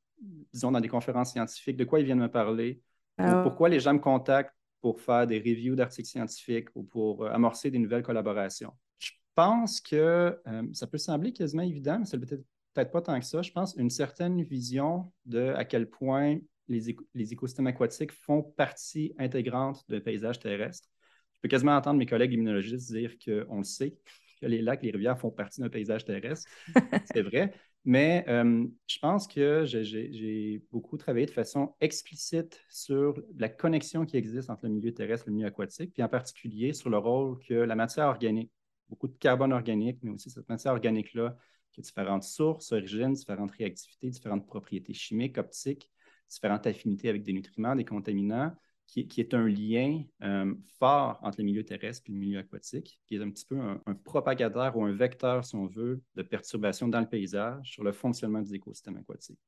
[0.52, 2.80] disons, dans des conférences scientifiques, de quoi ils viennent me parler,
[3.18, 7.30] ah pourquoi les gens me contactent pour faire des reviews d'articles scientifiques ou pour euh,
[7.30, 8.72] amorcer des nouvelles collaborations?
[8.98, 12.44] Je pense que euh, ça peut sembler quasiment évident, mais c'est peut-être
[12.76, 13.42] peut-être pas tant que ça.
[13.42, 19.14] Je pense une certaine vision de à quel point les, les écosystèmes aquatiques font partie
[19.18, 20.88] intégrante d'un paysage terrestre.
[21.34, 23.96] Je peux quasiment entendre mes collègues immunologistes dire qu'on le sait,
[24.40, 26.50] que les lacs, les rivières font partie d'un paysage terrestre.
[27.14, 27.54] C'est vrai.
[27.86, 34.16] Mais euh, je pense que j'ai beaucoup travaillé de façon explicite sur la connexion qui
[34.16, 37.38] existe entre le milieu terrestre et le milieu aquatique, puis en particulier sur le rôle
[37.38, 38.50] que la matière organique
[38.88, 41.36] beaucoup de carbone organique, mais aussi cette matière organique-là
[41.72, 45.90] qui a différentes sources, origines, différentes réactivités, différentes propriétés chimiques, optiques,
[46.28, 48.52] différentes affinités avec des nutriments, des contaminants,
[48.86, 53.16] qui, est un lien euh, fort entre le milieu terrestre et le milieu aquatique, qui
[53.16, 57.00] est un petit peu un, propagateur ou un vecteur, si on veut, de perturbation dans
[57.00, 59.38] le paysage sur le fonctionnement des écosystèmes aquatiques.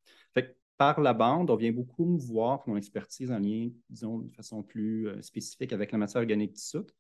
[0.76, 4.62] Par la bande, on vient beaucoup me voir mon expertise en lien, disons, de façon
[4.62, 6.94] plus euh, spécifique avec la matière organique dissoute.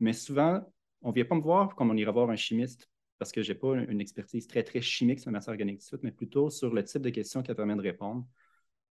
[0.00, 0.62] Mais souvent,
[1.00, 3.52] on ne vient pas me voir comme on irait voir un chimiste parce que je
[3.52, 6.74] n'ai pas une expertise très, très chimique sur la matière organique dissoute, mais plutôt sur
[6.74, 8.26] le type de questions qu'elle permet de répondre,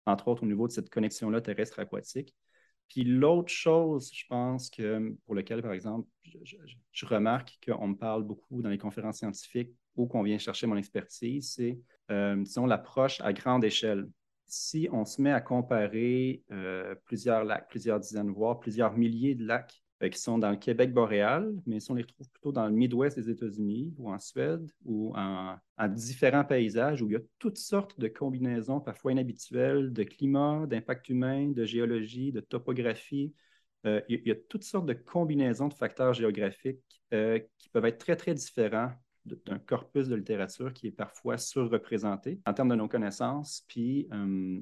[0.05, 2.33] entre autres au niveau de cette connexion-là terrestre-aquatique.
[2.89, 6.07] Puis l'autre chose, je pense que pour lequel, par exemple,
[6.43, 10.77] je, remarque qu'on me parle beaucoup dans les conférences scientifiques ou qu'on vient chercher mon
[10.77, 11.79] expertise, c'est,
[12.11, 14.07] euh, disons, l'approche à grande échelle.
[14.45, 19.45] Si on se met à comparer euh, plusieurs lacs, plusieurs dizaines, voire plusieurs milliers de
[19.45, 22.73] lacs qui sont dans le Québec boréal, mais si on les retrouve plutôt dans le
[22.73, 25.57] Midwest des États-Unis ou en Suède ou en,
[25.89, 31.09] différents paysages où il y a toutes sortes de combinaisons parfois inhabituelles de climat, d'impact
[31.09, 33.33] humain, de géologie, de topographie.
[33.85, 36.79] Euh, il, y a toutes sortes de combinaisons de facteurs géographiques
[37.13, 38.91] euh, qui peuvent être très, très différents
[39.25, 43.63] d'un corpus de littérature qui est parfois surreprésenté en termes de nos connaissances.
[43.67, 44.59] Puis, euh,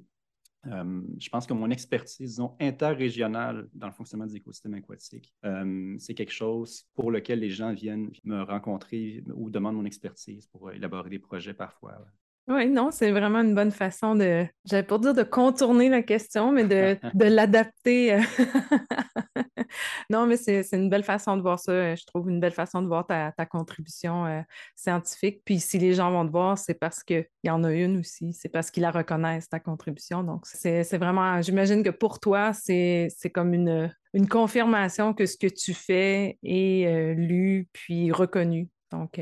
[0.63, 6.13] je pense que mon expertise, disons, interrégionale dans le fonctionnement des écosystèmes aquatiques, euh, c'est
[6.13, 11.10] quelque chose pour lequel les gens viennent me rencontrer ou demandent mon expertise pour élaborer
[11.10, 12.06] des projets parfois.
[12.51, 16.51] Oui, non, c'est vraiment une bonne façon de, j'allais pas dire de contourner la question,
[16.51, 18.15] mais de, de l'adapter.
[18.15, 18.21] Euh,
[20.09, 21.95] non, mais c'est une belle façon de voir ça.
[21.95, 24.41] Je trouve une belle façon de voir ta, contribution euh,
[24.75, 25.41] scientifique.
[25.45, 28.33] Puis si les gens vont te voir, c'est parce qu'il y en a une aussi.
[28.33, 30.21] C'est parce qu'ils la reconnaissent, ta contribution.
[30.23, 35.47] Donc, c'est vraiment, j'imagine que pour toi, c'est comme une, une confirmation que ce que
[35.47, 38.67] tu fais est euh, lu puis reconnu.
[38.91, 39.21] Donc,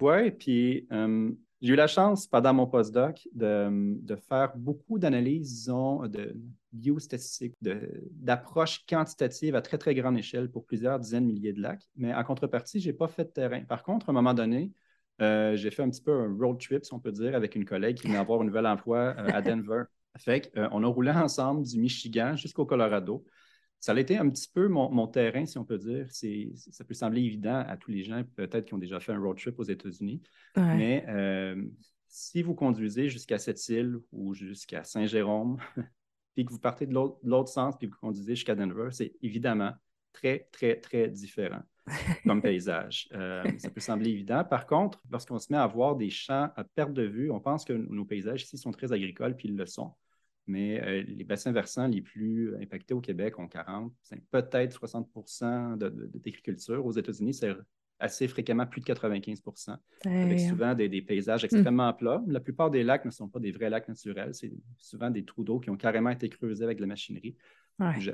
[0.00, 0.86] oui, puis
[1.62, 6.36] j'ai eu la chance, pendant mon postdoc, de, faire beaucoup d'analyses, disons, de
[6.72, 11.88] biostatistiques, d'approches quantitatives à très, très grande échelle pour plusieurs dizaines de milliers de lacs.
[11.96, 13.64] Mais en contrepartie, je n'ai pas fait de terrain.
[13.64, 14.72] Par contre, à un moment donné,
[15.22, 17.64] euh, j'ai fait un petit peu un road trip, si on peut dire, avec une
[17.64, 19.84] collègue qui venait avoir un nouvel emploi euh, à Denver.
[20.18, 23.24] Fait qu'on euh, a roulé ensemble du Michigan jusqu'au Colorado
[23.86, 26.08] ça a été un petit peu mon, terrain, si on peut dire.
[26.10, 29.38] Ça peut sembler évident à tous les gens, peut-être qui ont déjà fait un road
[29.38, 30.20] trip aux États-Unis.
[30.56, 31.64] Mais euh,
[32.08, 35.58] si vous conduisez jusqu'à cette île ou jusqu'à Saint-Jérôme,
[36.34, 39.70] puis que vous partez de l'autre sens, puis que vous conduisez jusqu'à Denver, c'est évidemment
[40.12, 41.62] très, très, très différent
[42.24, 43.08] comme paysage.
[43.12, 44.42] Euh, ça peut sembler évident.
[44.42, 47.64] Par contre, lorsqu'on se met à voir des champs à perte de vue, on pense
[47.64, 49.94] que nos paysages ici sont très agricoles, puis ils le sont
[50.46, 53.92] mais euh, les bassins versants les plus impactés au Québec ont 40,
[54.30, 55.08] peut-être 60
[55.78, 56.84] d'agriculture.
[56.84, 57.54] Aux États-Unis, c'est
[57.98, 61.46] assez fréquemment plus de 95% avec souvent des, paysages hmm.
[61.46, 62.22] extrêmement plats.
[62.26, 65.44] La plupart des lacs ne sont pas des vrais lacs naturels, c'est souvent des trous
[65.44, 67.36] d'eau qui ont carrément été creusés avec de la machinerie.
[67.98, 68.12] Je,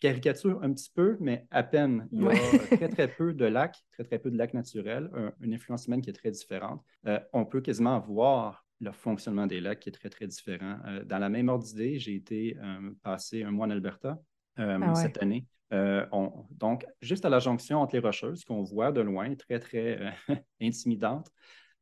[0.00, 2.06] caricature un petit peu, mais à peine.
[2.12, 5.52] Il y a très, très peu de lacs, très, très peu de lacs naturels, une
[5.52, 6.84] influence humaine qui est très différente.
[7.06, 10.78] Euh, on peut quasiment voir le fonctionnement des lacs qui est très, très différent.
[10.86, 14.18] Euh, dans la même ordre d'idée, j'ai été euh, passé un mois en Alberta
[14.58, 15.46] euh, ah cette année.
[15.70, 20.12] donc, juste à la jonction entre les Rocheuses, qu'on voit de loin, très, très
[20.60, 21.30] intimidante,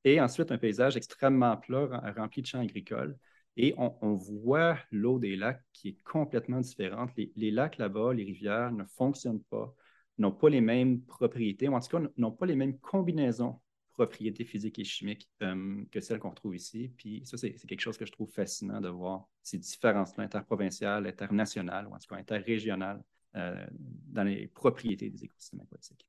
[0.05, 3.17] et ensuite un paysage extrêmement plat, rempli de champs agricoles.
[3.61, 7.11] Et on, voit l'eau des lacs qui est complètement différente.
[7.17, 9.75] Les, les lacs là-bas, les rivières ne fonctionnent pas,
[10.17, 13.61] n'ont pas les mêmes propriétés, ou en tout cas n'ont pas les mêmes combinaisons
[13.99, 16.93] propriétés physiques et chimiques euh, que celles qu'on trouve ici.
[16.97, 21.89] Puis ça, c'est quelque chose que je trouve fascinant de voir ces différences-là interprovinciales, internationales
[21.89, 23.03] ou en tout cas interrégionales
[23.35, 23.67] euh,
[24.07, 26.07] dans les propriétés des écosystèmes aquatiques.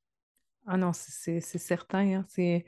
[0.68, 2.22] Ah non, c'est certain.
[2.22, 2.62] Hein.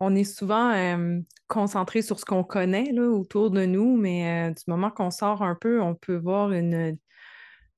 [0.00, 4.64] on est souvent euh, concentré sur ce qu'on connaît là, autour de nous, mais du
[4.66, 6.98] moment qu'on sort un peu, on peut voir une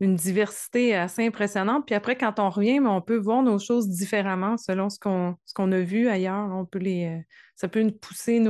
[0.01, 1.85] une diversité assez impressionnante.
[1.87, 5.53] Puis après, quand on revient, on peut voir nos choses différemment selon ce qu'on ce
[5.53, 6.49] qu'on a vu ailleurs.
[6.51, 7.23] On peut les, euh,
[7.55, 8.41] ça peut nous pousser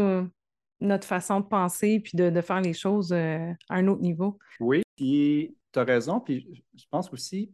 [0.80, 4.38] notre façon de penser puis de, faire les choses euh, à un autre niveau.
[4.60, 6.20] Oui, puis tu as raison.
[6.20, 7.52] Puis je pense aussi,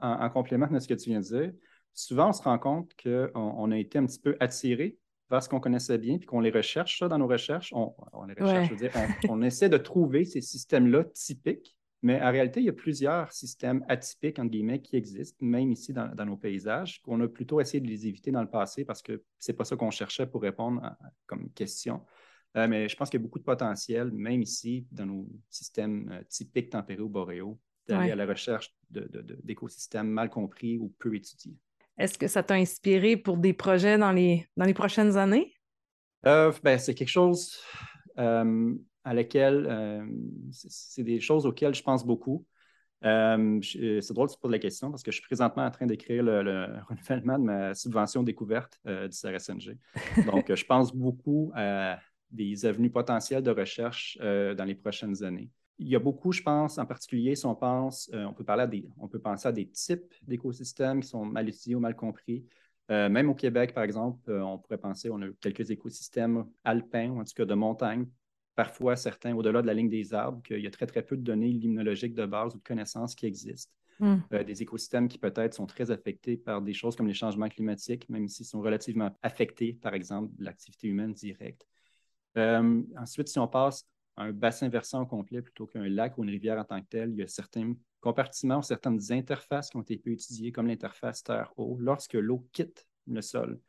[0.00, 1.52] en, complément de ce que tu viens de dire,
[1.92, 4.96] souvent on se rend compte qu'on on a été un petit peu attiré
[5.30, 7.72] vers ce qu'on connaissait bien, puis qu'on les recherche ça dans nos recherches.
[7.74, 7.94] On,
[8.26, 8.92] les recherche, je veux dire,
[9.28, 13.82] on essaie de trouver ces systèmes-là typiques mais en réalité, il y a plusieurs systèmes
[13.88, 17.86] atypiques, entre guillemets, qui existent, même ici dans, nos paysages, qu'on a plutôt essayé de
[17.86, 20.82] les éviter dans le passé parce que ce n'est pas ça qu'on cherchait pour répondre
[21.24, 22.04] comme question.
[22.58, 26.10] Euh, mais je pense qu'il y a beaucoup de potentiel, même ici, dans nos systèmes
[26.12, 31.56] euh, typiques tempérés ou boréaux, d'aller à la recherche d'écosystèmes mal compris ou peu étudiés.
[31.96, 35.54] Est-ce que ça t'a inspiré pour des projets dans les, dans les prochaines années?
[36.26, 37.58] Euh, ben, c'est quelque chose
[38.18, 40.06] euh, à laquelle, euh,
[40.50, 42.44] c'est des choses auxquelles je pense beaucoup.
[43.02, 46.22] c'est drôle que tu poses la question parce que je suis présentement en train d'écrire
[46.22, 49.76] le, renouvellement de ma subvention découverte du CRSNG.
[50.26, 51.98] Donc, je pense beaucoup à
[52.30, 55.50] des avenues potentielles de recherche dans les prochaines années.
[55.78, 58.88] Il y a beaucoup, je pense, en particulier, si on pense, on, peut parler des,
[58.98, 62.44] on peut penser à des types d'écosystèmes qui sont mal étudiés ou mal compris.
[62.90, 67.10] Euh, même au Québec, par exemple, euh, on pourrait penser, on a quelques écosystèmes alpins,
[67.10, 68.06] ou en tout cas de montagne,
[68.54, 71.22] parfois certains au-delà de la ligne des arbres, qu'il y a très, très peu de
[71.22, 73.72] données limnologiques de base ou de connaissances qui existent.
[74.00, 74.16] Hmm.
[74.32, 78.08] Euh, des écosystèmes qui peut-être sont très affectés par des choses comme les changements climatiques,
[78.08, 81.66] même s'ils sont relativement affectés, par exemple, de l'activité humaine directe.
[82.36, 83.86] ensuite, si on passe
[84.16, 87.10] à un bassin versant complet plutôt qu'un lac ou une rivière en tant que tel,
[87.10, 92.14] il y a certains compartiments, certaines interfaces qui ont été étudiées, comme l'interface terre-eau, lorsque
[92.14, 93.60] l'eau quitte le sol.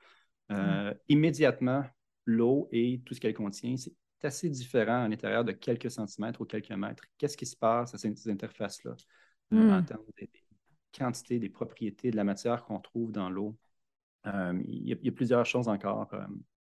[0.51, 0.97] Euh, mm.
[1.09, 1.83] Immédiatement,
[2.25, 3.93] l'eau et tout ce qu'elle contient, c'est
[4.25, 7.03] assez différent à l'intérieur de quelques centimètres ou quelques mètres.
[7.17, 8.95] Qu'est-ce qui se passe à ces interfaces-là
[9.53, 9.73] euh, mm.
[9.73, 10.29] en termes des
[10.97, 13.55] quantités, des propriétés de la matière qu'on trouve dans l'eau?
[14.27, 16.09] Euh, il, y a, plusieurs choses encore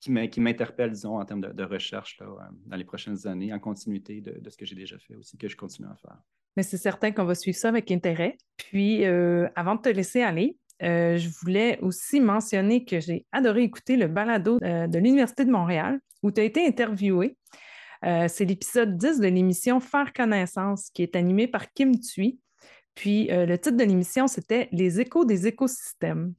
[0.01, 2.19] qui m'interpellent, disons, en termes de, recherche
[2.65, 5.47] dans les prochaines années, en continuité de, de ce que j'ai déjà fait aussi, que
[5.47, 6.17] je continue à faire.
[6.55, 8.37] Mais c'est certain qu'on va suivre ça avec intérêt.
[8.57, 13.63] Puis, euh, avant de te laisser aller, euh, je voulais aussi mentionner que j'ai adoré
[13.63, 17.37] écouter le balado euh, de l'Université de Montréal où tu as été interviewé.
[18.01, 22.39] c'est l'épisode 10 de l'émission Faire connaissance qui est animé par Kim Thuy.
[22.95, 26.33] Puis le titre de l'émission, c'était Les échos des écosystèmes.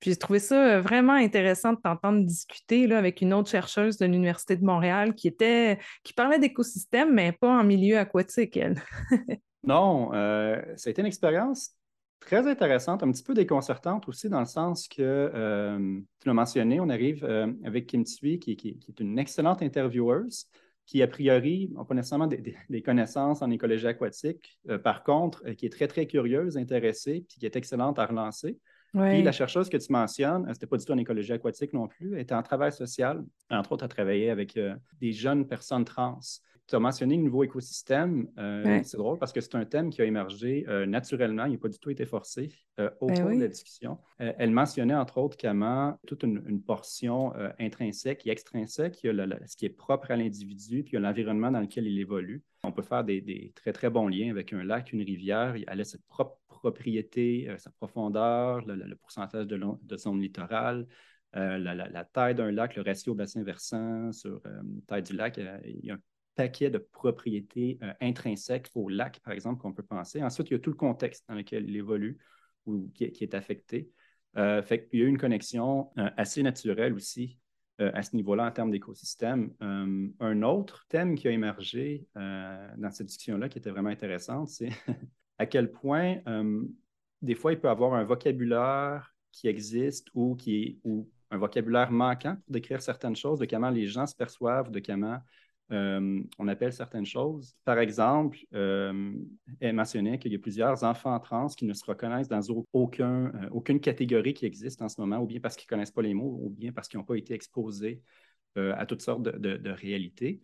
[0.00, 4.06] Puis j'ai trouvé ça vraiment intéressant de t'entendre discuter là, avec une autre chercheuse de
[4.06, 8.80] l'Université de Montréal qui était qui parlait d'écosystèmes, mais pas en milieu aquatique, elle.
[9.64, 11.72] Non, euh, ça a été une expérience
[12.20, 16.80] très intéressante, un petit peu déconcertante aussi, dans le sens que, euh, tu l'as mentionné,
[16.80, 20.46] on arrive euh, avec Kim Tsui, qui, est une excellente intervieweuse,
[20.86, 25.70] qui, a priori, n'a pas nécessairement des, connaissances en écologie aquatique, par contre, qui est
[25.70, 28.58] très, très curieuse, intéressée, puis qui est excellente à relancer.
[28.94, 31.88] Puis la chercheuse que tu mentionnes, ce n'était pas du tout en écologie aquatique non
[31.88, 33.22] plus, elle était en travail social.
[33.50, 34.58] Entre autres, elle travaillait avec
[34.98, 36.20] des jeunes personnes trans
[36.68, 38.28] tu as mentionné le nouveau écosystème.
[38.36, 41.58] Euh, c'est drôle parce que c'est un thème qui a émergé euh, naturellement, il n'a
[41.58, 43.98] pas du tout été forcé euh, au ben cours de la discussion.
[44.18, 49.56] elle mentionnait entre autres comment toute une, portion intrinsèque et extrinsèque, il y a ce
[49.56, 52.42] qui est propre à l'individu, puis il y a l'environnement dans lequel il évolue.
[52.62, 55.54] On peut faire des, très, très bons liens avec un lac, une rivière.
[55.66, 60.86] Elle a cette propre propriété, sa profondeur, le, pourcentage de, de zone littorale.
[61.32, 65.90] la, taille d'un lac, le ratio bassin versant sur la taille du lac, il y
[65.90, 65.98] a un
[66.38, 70.22] paquet de propriétés euh, intrinsèques au lac, par exemple, qu'on peut penser.
[70.22, 72.16] Ensuite, il y a tout le contexte dans lequel il évolue
[72.64, 73.90] ou qui, est affecté.
[74.36, 77.38] Euh, qu'il y a une connexion euh, assez naturelle aussi
[77.80, 79.52] à ce niveau-là en termes d'écosystème.
[79.60, 84.70] un autre thème qui a émergé dans cette discussion-là qui était vraiment intéressante, c'est
[85.38, 86.16] à quel point
[87.22, 91.38] des fois il peut y avoir un vocabulaire qui existe ou qui est ou un
[91.38, 95.20] vocabulaire manquant pour décrire certaines choses, de comment les gens se perçoivent, de comment
[95.70, 97.54] euh, on appelle certaines choses.
[97.64, 99.12] Par exemple, euh,
[99.60, 103.80] elle mentionnait qu'il y a plusieurs enfants trans qui ne se reconnaissent dans euh, aucune
[103.80, 106.38] catégorie qui existe en ce moment, ou bien parce qu'ils ne connaissent pas les mots,
[106.42, 108.02] ou bien parce qu'ils n'ont pas été exposés
[108.56, 110.42] à toutes sortes de, réalités.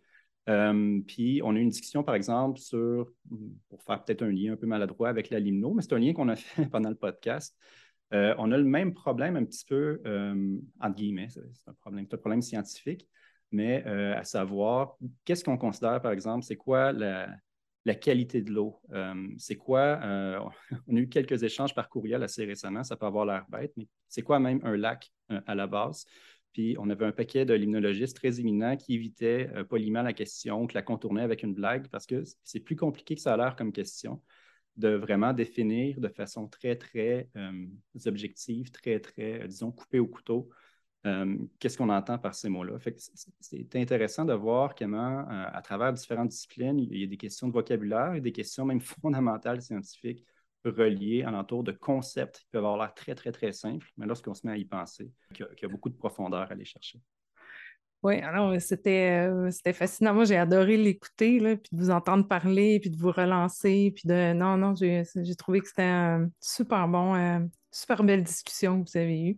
[1.05, 3.11] puis, on a eu une discussion, par exemple, sur,
[3.67, 6.13] pour faire peut-être un lien un peu maladroit avec la limno, mais c'est un lien
[6.13, 7.57] qu'on a fait pendant le podcast.
[8.11, 9.99] on a le même problème un petit peu,
[10.79, 13.09] entre guillemets, c'est un problème, un problème scientifique,
[13.55, 18.81] mais euh, à savoir qu'est-ce qu'on considère, par exemple, c'est quoi la, qualité de l'eau?
[18.91, 20.39] Euh, c'est quoi, euh,
[20.87, 23.87] on a eu quelques échanges par courriel assez récemment, ça peut avoir l'air bête, mais
[24.09, 26.05] c'est quoi même un lac à la base?
[26.51, 30.75] Puis on avait un paquet de limnologistes très éminents qui évitaient poliment la question, qui
[30.75, 33.71] la contournaient avec une blague, parce que c'est plus compliqué que ça a l'air comme
[33.71, 34.21] question
[34.77, 37.29] de vraiment définir de façon très, très
[38.05, 40.49] objective, très, très, disons, coupée au couteau,
[41.05, 42.77] euh, qu'est-ce qu'on entend par ces mots-là?
[43.39, 47.47] C'est intéressant de voir comment, euh, à travers différentes disciplines, il y a des questions
[47.47, 50.25] de vocabulaire et des questions même fondamentales scientifiques
[50.63, 54.47] reliées alentour de concepts qui peuvent avoir l'air très, très, très simples, mais lorsqu'on se
[54.47, 56.99] met à y penser, qu'il y, a beaucoup de profondeur à aller chercher.
[58.01, 60.15] Oui, alors euh, c'était fascinant.
[60.15, 64.33] Moi, j'ai adoré l'écouter, puis de vous entendre parler, puis de vous relancer, puis de...
[64.33, 65.05] Non, non, j'ai
[65.37, 69.37] trouvé que c'était un super bon, super belle discussion que vous avez eue.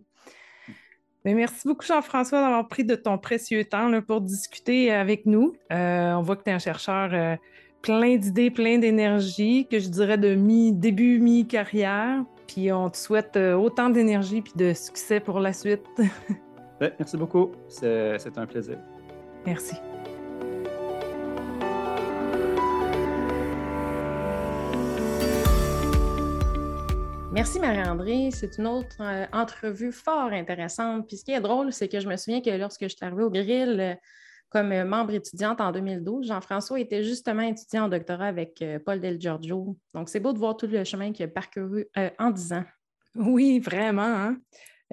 [1.26, 5.54] Ben, merci beaucoup, Jean-François, d'avoir pris de ton précieux temps pour discuter avec nous.
[5.72, 7.36] Euh, on voit que tu es un chercheur euh,
[7.82, 12.24] plein d'idées, plein d'énergie, que je dirais de mi début, mi-carrière.
[12.48, 15.86] Puis on te souhaite euh, autant d'énergie puis de succès pour la suite.
[16.80, 17.52] Merci beaucoup.
[17.68, 18.78] C'est un plaisir.
[19.46, 19.76] Merci.
[27.38, 28.32] Merci Marie-André.
[28.32, 31.08] C'est une autre euh, entrevue fort intéressante.
[31.08, 33.22] Puis ce qui est drôle, c'est que je me souviens que lorsque je suis arrivée
[33.22, 33.94] au grill euh,
[34.50, 39.22] comme euh, membre étudiante en 2012, Jean-François était justement étudiant en doctorat avec Paul Del
[39.22, 39.78] Giorgio.
[39.94, 41.86] Donc c'est beau de voir tout le chemin qu'il a parcouru
[42.18, 42.66] en 10 ans.
[43.14, 44.02] Oui, vraiment.
[44.02, 44.38] Hein?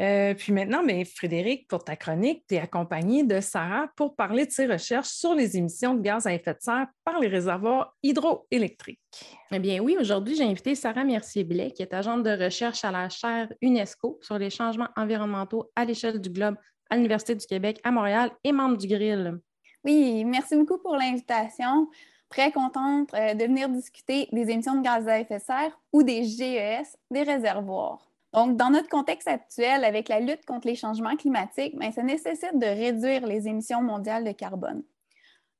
[0.00, 4.44] Euh, puis maintenant, mais Frédéric, pour ta chronique, tu es accompagné de Sarah pour parler
[4.44, 7.94] de ses recherches sur les émissions de gaz à effet de serre par les réservoirs
[8.02, 9.00] hydroélectriques.
[9.52, 13.08] Eh bien oui, aujourd'hui, j'ai invité Sarah Mercier-Blais, qui est agente de recherche à la
[13.08, 16.56] chaire UNESCO sur les changements environnementaux à l'échelle du globe
[16.90, 19.38] à l'Université du Québec à Montréal et membre du GRIL.
[19.84, 21.88] Oui, merci beaucoup pour l'invitation.
[22.30, 26.02] Très contente euh, de venir discuter des émissions de gaz à effet de serre ou
[26.02, 28.13] des GES des réservoirs.
[28.34, 32.58] Donc, dans notre contexte actuel, avec la lutte contre les changements climatiques, bien, ça nécessite
[32.58, 34.82] de réduire les émissions mondiales de carbone.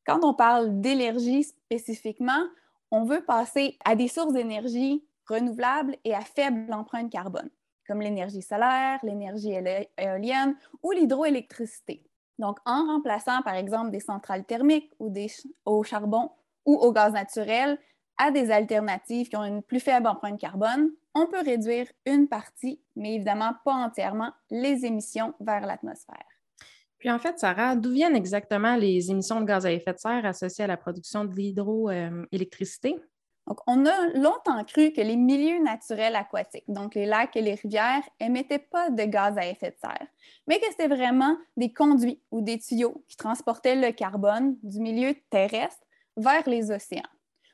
[0.05, 2.43] Quand on parle d'énergie spécifiquement,
[2.91, 7.49] on veut passer à des sources d'énergie renouvelables et à faible empreinte carbone,
[7.87, 9.55] comme l'énergie solaire, l'énergie
[9.97, 12.03] éolienne ou l'hydroélectricité.
[12.41, 14.93] Donc, en remplaçant, par exemple, des centrales thermiques
[15.65, 16.33] au charbon
[16.67, 17.79] ou au gaz naturel
[18.19, 22.81] à des alternatives qui ont une plus faible empreinte carbone, on peut réduire une partie,
[22.97, 26.27] mais évidemment pas entièrement, les émissions vers l'atmosphère.
[26.99, 30.25] Puis en fait, Sarah, d'où viennent exactement les émissions de gaz à effet de serre
[30.25, 32.97] associées à la production de l'hydroélectricité?
[33.47, 37.57] Donc, on a longtemps cru que les milieux naturels aquatiques, donc les lacs et les
[37.57, 40.07] rivières, émettaient pas de gaz à effet de serre,
[40.47, 45.15] mais que c'était vraiment des conduits ou des tuyaux qui transportaient le carbone du milieu
[45.29, 45.83] terrestre
[46.17, 47.03] vers les océans.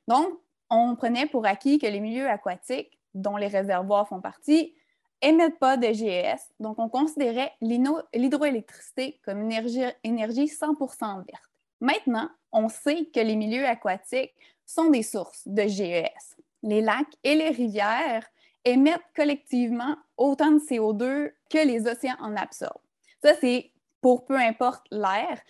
[0.07, 0.29] Donc,
[0.70, 4.75] on prenait pour acquis que les milieux aquatiques dont les réservoirs font partie,
[5.23, 6.40] émettent pas de GES.
[6.61, 11.51] Donc, on considérait l'hydroélectricité comme une énergie, énergie 100 verte.
[11.81, 14.35] Maintenant, on sait que les milieux aquatiques
[14.66, 16.37] sont des sources de GES.
[16.62, 18.27] Les lacs et les rivières
[18.64, 22.81] émettent collectivement autant de CO2 que les océans en absorbent.
[23.23, 23.70] Ça, c'est
[24.01, 25.40] pour peu importe l'air.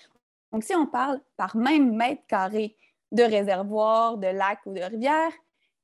[0.52, 2.76] Donc, si on parle par même mètre carré
[3.12, 5.32] de réservoirs, de lacs ou de rivières,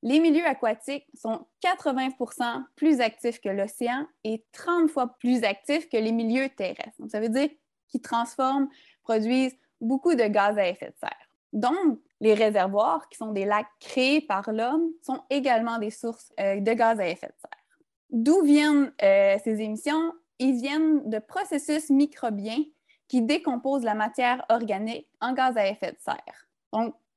[0.07, 5.97] les milieux aquatiques sont 80% plus actifs que l'océan et 30 fois plus actifs que
[5.97, 7.03] les milieux terrestres.
[7.09, 7.49] Ça veut dire
[7.89, 8.69] qu'ils transforment,
[9.03, 11.29] produisent beaucoup de gaz à effet de serre.
[11.53, 16.61] Donc, les réservoirs, qui sont des lacs créés par l'homme, sont également des sources euh,
[16.61, 17.79] de gaz à effet de serre.
[18.11, 20.13] D'où viennent euh, ces émissions?
[20.39, 22.63] Ils viennent de processus microbiens
[23.09, 26.47] qui décomposent la matière organique en gaz à effet de serre.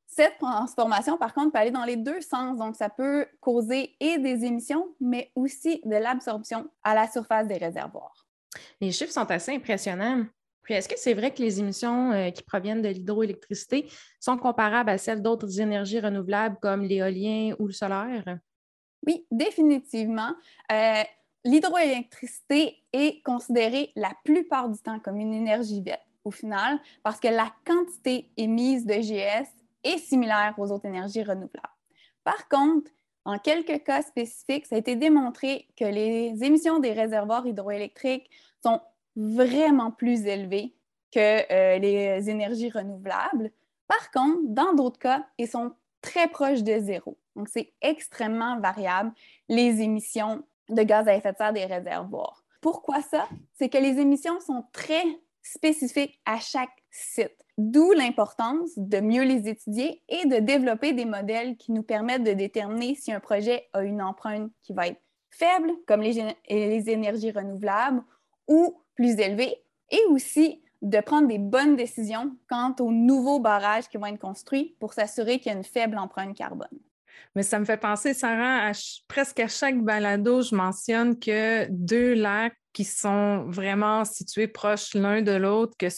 [0.09, 2.57] Cette transformation, par contre, peut aller dans les deux sens.
[2.57, 7.57] Donc, ça peut causer et des émissions, mais aussi de l'absorption à la surface des
[7.57, 8.25] réservoirs.
[8.81, 10.25] Les chiffres sont assez impressionnants.
[10.63, 13.87] Puis, est-ce que c'est vrai que les émissions euh, qui proviennent de l'hydroélectricité
[14.19, 18.39] sont comparables à celles d'autres énergies renouvelables comme l'éolien ou le solaire?
[19.05, 20.31] Oui, définitivement.
[20.71, 21.03] Euh,
[21.45, 27.27] l'hydroélectricité est considérée la plupart du temps comme une énergie verte au final parce que
[27.27, 31.69] la quantité émise de GS et similaire aux autres énergies renouvelables.
[32.23, 32.91] Par contre,
[33.25, 38.29] en quelques cas spécifiques, ça a été démontré que les émissions des réservoirs hydroélectriques
[38.63, 38.81] sont
[39.15, 40.73] vraiment plus élevées
[41.11, 43.51] que euh, les énergies renouvelables.
[43.87, 47.17] Par contre, dans d'autres cas, ils sont très proches de zéro.
[47.35, 49.11] Donc, c'est extrêmement variable,
[49.47, 52.43] les émissions de gaz à effet de serre des réservoirs.
[52.61, 53.27] Pourquoi ça?
[53.53, 55.03] C'est que les émissions sont très
[55.41, 57.35] spécifiques à chaque site.
[57.57, 62.33] D'où l'importance de mieux les étudier et de développer des modèles qui nous permettent de
[62.33, 68.01] déterminer si un projet a une empreinte qui va être faible, comme les, énergies renouvelables,
[68.47, 69.55] ou plus élevée,
[69.91, 74.75] et aussi de prendre des bonnes décisions quant aux nouveaux barrages qui vont être construits
[74.79, 76.67] pour s'assurer qu'il y a une faible empreinte carbone.
[77.35, 78.71] Mais ça me fait penser, Sarah,
[79.07, 85.21] presque à chaque balado, je mentionne que deux lacs qui sont vraiment situés proches l'un
[85.21, 85.89] de l'autre, que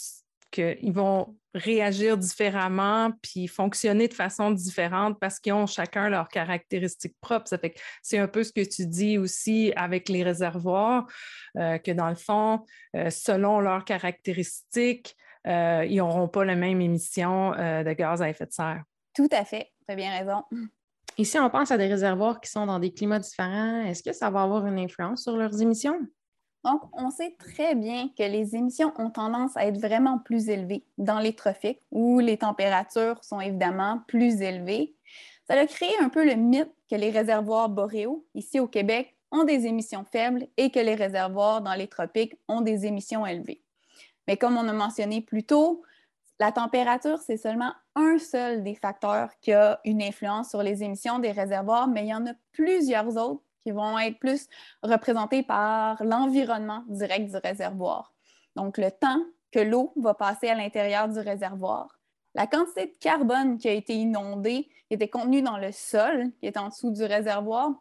[0.52, 7.16] qu'ils vont réagir différemment puis fonctionner de façon différente parce qu'ils ont chacun leurs caractéristiques
[7.20, 7.48] propres.
[7.48, 11.08] Ça fait que c'est un peu ce que tu dis aussi avec les réservoirs,
[11.58, 12.66] euh, que dans le fond,
[12.96, 15.16] euh, selon leurs caractéristiques,
[15.48, 18.84] euh, ils n'auront pas la même émission de gaz à effet de serre.
[19.16, 20.44] Tout à fait, tu as bien raison.
[21.18, 23.84] Ici, on pense à des réservoirs qui sont dans des climats différents.
[23.84, 26.00] Est-ce que ça va avoir une influence sur leurs émissions?
[26.64, 30.86] Donc, on sait très bien que les émissions ont tendance à être vraiment plus élevées
[30.98, 34.96] dans les tropiques, où les températures sont évidemment plus élevées.
[35.48, 39.44] Ça a créé un peu le mythe que les réservoirs boréaux, ici au Québec, ont
[39.44, 43.62] des émissions faibles et que les réservoirs dans les tropiques ont des émissions élevées.
[44.28, 45.82] Mais comme on a mentionné plus tôt,
[46.40, 51.20] la température, c'est seulement un seul des facteurs qui a une influence sur les émissions
[51.20, 54.48] des réservoirs, mais il y en a plusieurs autres qui vont être plus
[54.84, 58.14] représentés par l'environnement direct du réservoir.
[58.56, 62.00] Donc, le temps que l'eau va passer à l'intérieur du réservoir,
[62.34, 66.48] la quantité de carbone qui a été inondée, qui était contenue dans le sol, qui
[66.48, 67.72] est en dessous du réservoir,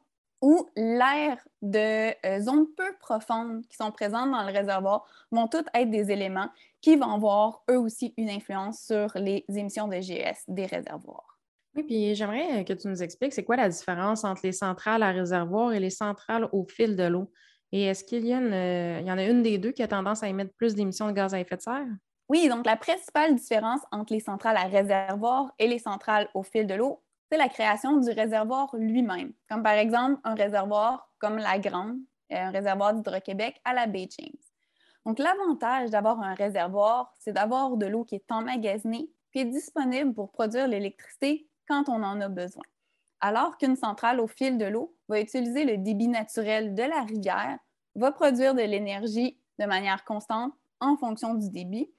[0.43, 5.69] ou l'air de euh, zones peu profondes qui sont présentes dans le réservoir vont toutes
[5.75, 6.49] être des éléments
[6.81, 11.30] qui vont avoir eux aussi une influence sur les émissions de GES des réservoirs.
[11.77, 15.13] Oui, puis j'aimerais que tu nous expliques c'est quoi la différence entre les centrales à
[15.13, 17.33] réservoir et les centrales au fil de l'eau?
[17.73, 20.29] Et est-ce qu'il y, euh, y en a une des deux qui a tendance à
[20.29, 21.87] émettre plus d'émissions de gaz à effet de serre?
[22.29, 26.67] Oui, donc la principale différence entre les centrales à réservoir et les centrales au fil
[26.67, 31.59] de l'eau, c'est la création du réservoir lui-même, comme par exemple un réservoir comme la
[31.59, 31.99] Grande,
[32.33, 34.41] euh, un réservoir d'Hydro-Québec à la baie James.
[35.07, 40.13] Donc, l'avantage d'avoir un réservoir, c'est d'avoir de l'eau qui est emmagasinée qui est disponible
[40.15, 42.65] pour produire l'électricité quand on en a besoin.
[43.21, 47.59] Alors qu'une centrale au fil de l'eau va utiliser le débit naturel de la rivière,
[47.95, 51.93] va produire de l'énergie de manière constante en fonction du débit,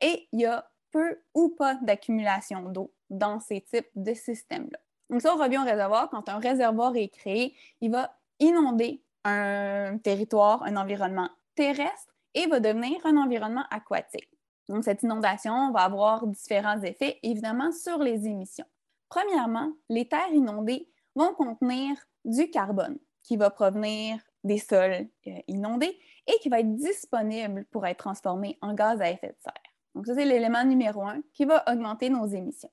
[0.00, 4.78] et il y a peu ou pas d'accumulation d'eau dans ces types de systèmes-là.
[5.10, 6.08] Donc, ça, on revient au réservoir.
[6.10, 12.60] Quand un réservoir est créé, il va inonder un territoire, un environnement terrestre et va
[12.60, 14.30] devenir un environnement aquatique.
[14.68, 18.66] Donc, cette inondation va avoir différents effets, évidemment, sur les émissions.
[19.08, 25.98] Premièrement, les terres inondées vont contenir du carbone qui va provenir des sols euh, inondés
[26.26, 29.54] et qui va être disponible pour être transformé en gaz à effet de serre.
[29.94, 32.70] Donc, ça, c'est l'élément numéro un qui va augmenter nos émissions.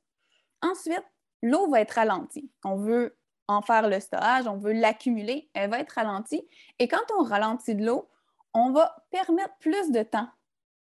[0.62, 1.04] Ensuite,
[1.42, 2.52] l'eau va être ralentie.
[2.64, 3.18] On veut
[3.48, 6.48] en faire le stockage, on veut l'accumuler, elle va être ralentie.
[6.80, 8.10] Et quand on ralentit de l'eau,
[8.54, 10.28] on va permettre plus de temps,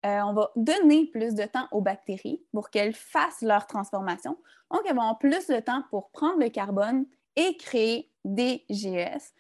[0.06, 4.38] euh, on va donner plus de temps aux bactéries pour qu'elles fassent leur transformation.
[4.72, 9.34] Donc, elles vont avoir plus de temps pour prendre le carbone et créer des GES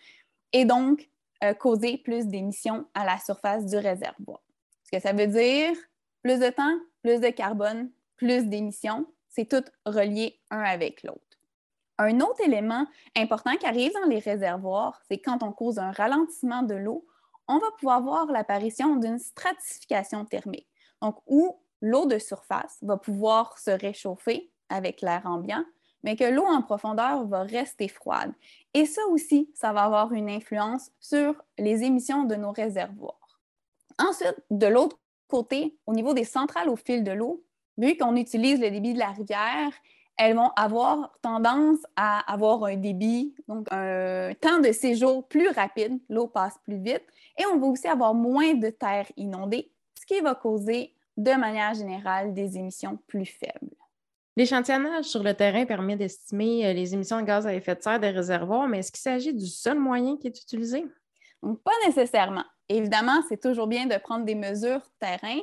[0.53, 1.09] et donc
[1.43, 4.41] euh, causer plus d'émissions à la surface du réservoir.
[4.83, 5.75] Ce que ça veut dire,
[6.21, 11.21] plus de temps, plus de carbone, plus d'émissions, c'est tout relié un avec l'autre.
[11.97, 12.85] Un autre élément
[13.15, 17.05] important qui arrive dans les réservoirs, c'est quand on cause un ralentissement de l'eau,
[17.49, 20.67] on va pouvoir voir l'apparition d'une stratification thermique,
[21.01, 25.63] donc où l'eau de surface va pouvoir se réchauffer avec l'air ambiant,
[26.03, 28.31] mais que l'eau en profondeur va rester froide.
[28.73, 33.41] Et ça aussi, ça va avoir une influence sur les émissions de nos réservoirs.
[33.97, 37.43] Ensuite, de l'autre côté, au niveau des centrales au fil de l'eau,
[37.77, 39.71] vu qu'on utilise le débit de la rivière,
[40.19, 45.97] elles vont avoir tendance à avoir un débit, donc un temps de séjour plus rapide,
[46.09, 47.03] l'eau passe plus vite,
[47.37, 51.73] et on va aussi avoir moins de terre inondée, ce qui va causer de manière
[51.73, 53.75] générale des émissions plus faibles.
[54.35, 57.99] L'échantillonnage sur le terrain permet d'estimer euh, les émissions de gaz à effet de serre
[57.99, 60.85] des réservoirs, mais est-ce qu'il s'agit du seul moyen qui est utilisé?
[61.41, 62.43] pas nécessairement.
[62.67, 65.39] Évidemment, c'est toujours bien de prendre des mesures terrain,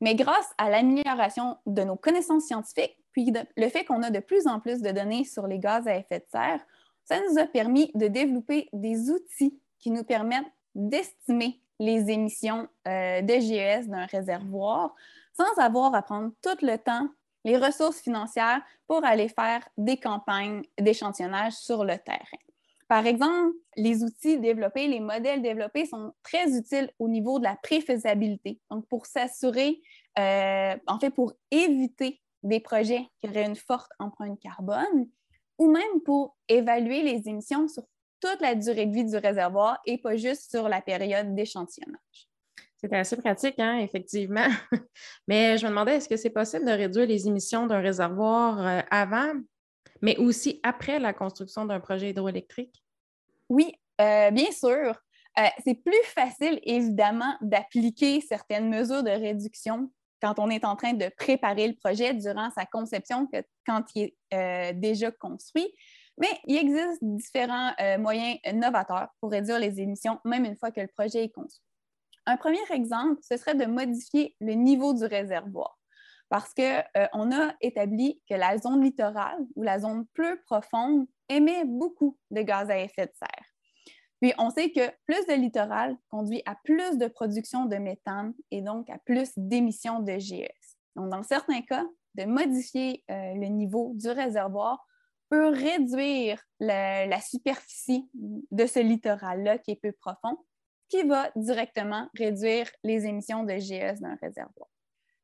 [0.00, 4.46] mais grâce à l'amélioration de nos connaissances scientifiques, puis le fait qu'on a de plus
[4.46, 6.60] en plus de données sur les gaz à effet de serre,
[7.04, 13.22] ça nous a permis de développer des outils qui nous permettent d'estimer les émissions euh,
[13.22, 14.94] de GES d'un réservoir
[15.32, 17.08] sans avoir à prendre tout le temps
[17.44, 22.38] les ressources financières pour aller faire des campagnes d'échantillonnage sur le terrain.
[22.86, 27.56] Par exemple, les outils développés, les modèles développés sont très utiles au niveau de la
[27.56, 28.58] préfaisabilité.
[28.70, 29.80] Donc, pour s'assurer,
[30.18, 35.08] euh, en fait, pour éviter des projets qui auraient une forte empreinte carbone
[35.58, 37.84] ou même pour évaluer les émissions sur
[38.20, 42.28] toute la durée de vie du réservoir et pas juste sur la période d'échantillonnage.
[42.76, 44.48] C'est assez pratique, hein, effectivement.
[45.28, 48.80] mais je me demandais, est-ce que c'est possible de réduire les émissions d'un réservoir euh,
[48.90, 49.32] avant,
[50.00, 52.82] mais aussi après la construction d'un projet hydroélectrique?
[53.50, 54.94] Oui, euh, bien sûr.
[55.38, 60.92] Euh, c'est plus facile, évidemment, d'appliquer certaines mesures de réduction quand on est en train
[60.92, 63.28] de préparer le projet durant sa conception
[63.66, 65.74] quand il est déjà construit.
[66.20, 70.80] Mais il existe différents euh, moyens novateurs pour réduire les émissions, même une fois que
[70.80, 71.64] le projet est construit.
[72.26, 75.78] Un premier exemple, ce serait de modifier le niveau du réservoir
[76.28, 81.64] parce qu'on euh, a établi que la zone littorale ou la zone plus profonde émet
[81.64, 83.49] beaucoup de gaz à effet de serre.
[84.20, 88.60] Puis, on sait que plus de littoral conduit à plus de production de méthane et
[88.60, 90.76] donc à plus d'émissions de GES.
[90.96, 91.84] Donc, dans certains cas,
[92.16, 94.84] de modifier euh, le niveau du réservoir
[95.28, 100.36] peut réduire la superficie de ce littoral-là qui est peu profond,
[100.88, 104.68] qui va directement réduire les émissions de GES d'un réservoir.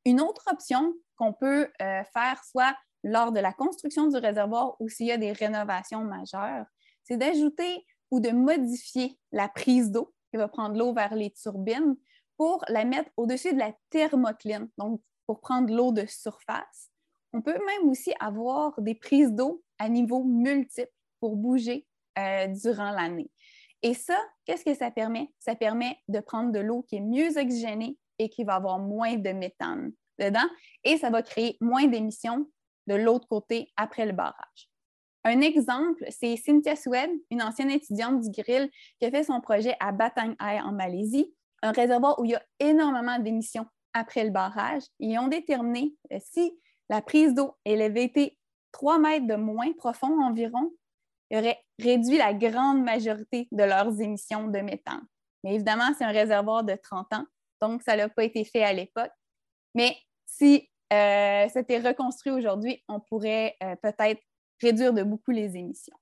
[0.05, 4.89] Une autre option qu'on peut euh, faire soit lors de la construction du réservoir ou
[4.89, 6.67] s'il y a des rénovations majeures,
[7.03, 11.97] c'est d'ajouter ou de modifier la prise d'eau qui va prendre l'eau vers les turbines
[12.37, 16.91] pour la mettre au-dessus de la thermocline, donc pour prendre l'eau de surface.
[17.33, 21.87] On peut même aussi avoir des prises d'eau à niveau multiple pour bouger
[22.19, 23.31] euh, durant l'année.
[23.83, 25.33] Et ça, qu'est-ce que ça permet?
[25.39, 29.17] Ça permet de prendre de l'eau qui est mieux oxygénée et qui va avoir moins
[29.17, 30.49] de méthane dedans
[30.85, 32.49] et ça va créer moins d'émissions
[32.87, 34.71] de l'autre côté après le barrage.
[35.29, 38.71] Un exemple, c'est Cynthia Swed, une ancienne étudiante du grill
[39.01, 42.35] qui a fait son projet à Batang Ai en Malaisie, un réservoir où il y
[42.37, 44.85] a énormément d'émissions après le barrage.
[45.01, 46.57] Ils ont déterminé euh, si
[46.89, 48.39] la prise d'eau avait été
[48.71, 50.71] 3 mètres de moins profond environ,
[51.31, 55.03] il aurait réduit la grande majorité de leurs émissions de méthane.
[55.43, 57.27] Mais évidemment, c'est un réservoir de 30 ans,
[57.61, 59.11] donc ça n'a pas été fait à l'époque.
[59.75, 64.23] Mais si euh, c'était reconstruit aujourd'hui, on pourrait euh, peut-être
[64.61, 65.97] réduire de beaucoup les émissions.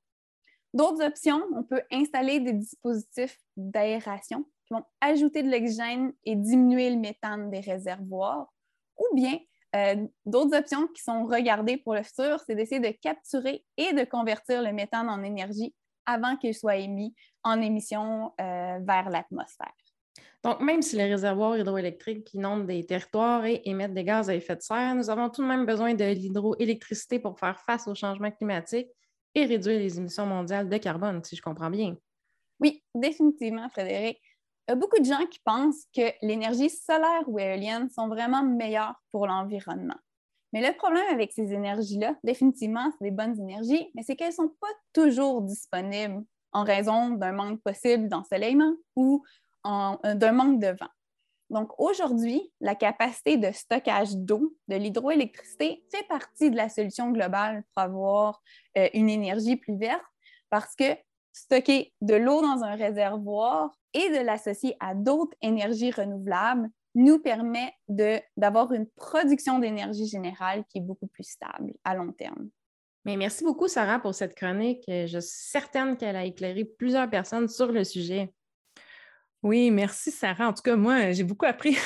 [0.72, 6.90] D'autres options, on peut installer des dispositifs d'aération qui vont ajouter de l'oxygène et diminuer
[6.90, 8.52] le méthane des réservoirs.
[8.98, 9.38] Ou bien,
[9.76, 14.04] euh, d'autres options qui sont regardées pour le futur, c'est d'essayer de capturer et de
[14.04, 15.74] convertir le méthane en énergie
[16.06, 19.72] avant qu'il soit émis en émission vers l'atmosphère.
[20.44, 24.56] Donc, même si les réservoirs hydroélectriques inondent des territoires et émettent des gaz à effet
[24.56, 28.30] de serre, nous avons tout de même besoin de l'hydroélectricité pour faire face au changement
[28.30, 28.88] climatique
[29.34, 31.96] et réduire les émissions mondiales de carbone, si je comprends bien.
[32.60, 34.20] Oui, définitivement, Frédéric.
[34.68, 38.42] Il y a beaucoup de gens qui pensent que l'énergie solaire ou éolienne sont vraiment
[38.42, 39.96] meilleures pour l'environnement.
[40.52, 44.34] Mais le problème avec ces énergies-là, définitivement, c'est des bonnes énergies, mais c'est qu'elles ne
[44.34, 46.22] sont pas toujours disponibles
[46.52, 49.22] en raison d'un manque possible d'ensoleillement ou
[49.64, 50.90] d'un manque de vent.
[51.50, 57.64] Donc aujourd'hui, la capacité de stockage d'eau, de l'hydroélectricité, fait partie de la solution globale
[57.74, 58.42] pour avoir
[58.78, 60.02] euh, une énergie plus verte
[60.50, 60.96] parce que
[61.32, 67.72] stocker de l'eau dans un réservoir et de l'associer à d'autres énergies renouvelables nous permet
[67.88, 72.48] d'avoir une production d'énergie générale qui est beaucoup plus stable à long terme.
[73.04, 74.84] Mais merci beaucoup, Sarah, pour cette chronique.
[74.86, 78.32] Je suis certaine qu'elle a éclairé plusieurs personnes sur le sujet.
[79.44, 80.48] Oui, merci Sarah.
[80.48, 81.76] En tout cas, moi, j'ai beaucoup appris.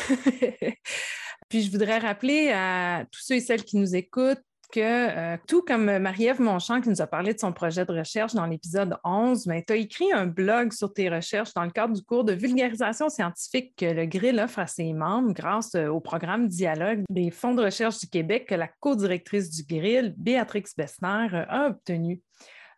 [1.49, 4.39] Puis je voudrais rappeler à tous ceux et celles qui nous écoutent
[4.71, 8.33] que euh, tout comme Marie-Ève Monchamp qui nous a parlé de son projet de recherche
[8.35, 12.03] dans l'épisode 11, tu as écrit un blog sur tes recherches dans le cadre du
[12.05, 16.47] cours de vulgarisation scientifique que le GRIL offre à ses membres grâce euh, au programme
[16.47, 21.67] Dialogue des fonds de recherche du Québec que la co-directrice du GRIL, Béatrix Bessner, a
[21.71, 22.23] obtenu.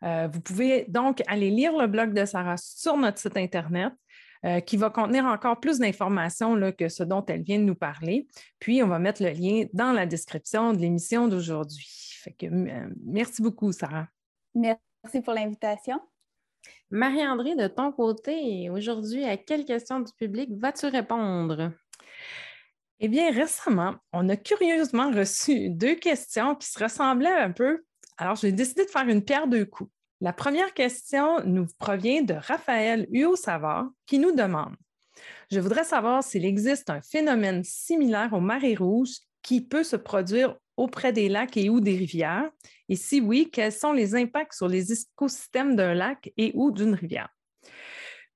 [0.02, 3.92] Euh, vous pouvez donc aller lire le blog de Sarah sur notre site Internet.
[4.46, 8.26] Euh, qui va contenir encore plus d'informations que ce dont elle vient de nous parler.
[8.58, 11.86] Puis, on va mettre le lien dans la description de l'émission d'aujourd'hui.
[12.44, 14.08] Euh, merci beaucoup, Sarah.
[14.54, 16.00] Merci pour l'invitation.
[16.90, 21.72] Marie-André, de ton côté, aujourd'hui, à quelles questions du public vas-tu répondre?
[22.98, 27.84] Eh bien, récemment, on a curieusement reçu deux questions qui se ressemblaient un peu.
[28.16, 29.90] Alors, j'ai décidé de faire une pierre deux coups.
[30.22, 34.74] La première question nous provient de Raphaël Huot-Savard qui nous demande
[35.50, 40.56] Je voudrais savoir s'il existe un phénomène similaire aux marées rouges qui peut se produire
[40.76, 42.50] auprès des lacs et ou des rivières,
[42.90, 46.94] et si oui, quels sont les impacts sur les écosystèmes d'un lac et ou d'une
[46.94, 47.28] rivière.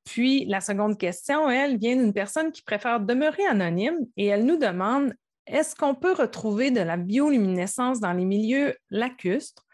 [0.04, 4.58] Puis la seconde question, elle, vient d'une personne qui préfère demeurer anonyme et elle nous
[4.58, 5.14] demande
[5.46, 9.66] est-ce qu'on peut retrouver de la bioluminescence dans les milieux lacustres?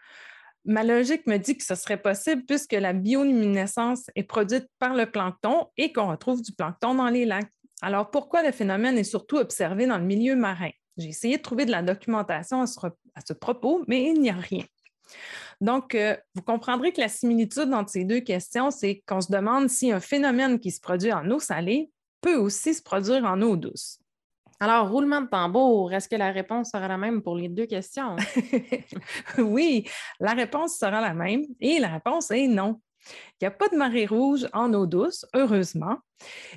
[0.65, 5.09] Ma logique me dit que ce serait possible puisque la bioluminescence est produite par le
[5.09, 7.51] plancton et qu'on retrouve du plancton dans les lacs.
[7.81, 10.69] Alors, pourquoi le phénomène est surtout observé dans le milieu marin?
[10.97, 14.65] J'ai essayé de trouver de la documentation à ce, propos, mais il n'y a rien.
[15.61, 19.69] Donc, euh, vous comprendrez que la similitude entre ces deux questions, c'est qu'on se demande
[19.69, 21.91] si un phénomène qui se produit en eau salée
[22.21, 24.00] peut aussi se produire en eau douce.
[24.61, 28.15] Alors, roulement de tambour, est-ce que la réponse sera la même pour les deux questions?
[29.39, 29.89] oui,
[30.19, 32.79] la réponse sera la même et la réponse est non.
[33.07, 35.97] Il n'y a pas de marée rouge en eau douce, heureusement,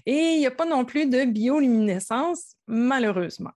[0.05, 3.53] et il n'y a pas non plus de bioluminescence, malheureusement.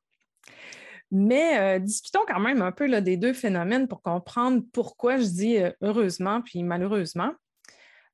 [1.11, 5.59] Mais euh, discutons quand même un peu des deux phénomènes pour comprendre pourquoi je dis
[5.59, 7.33] euh, heureusement puis malheureusement.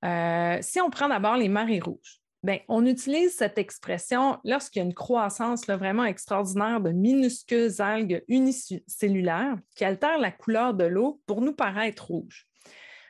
[0.05, 4.83] Euh, si on prend d'abord les marées rouges, Bien, on utilise cette expression lorsqu'il y
[4.83, 11.23] a une croissance vraiment extraordinaire de minuscules algues unicellulaires qui altèrent la couleur de l'eau
[11.25, 12.47] pour nous paraître rouge.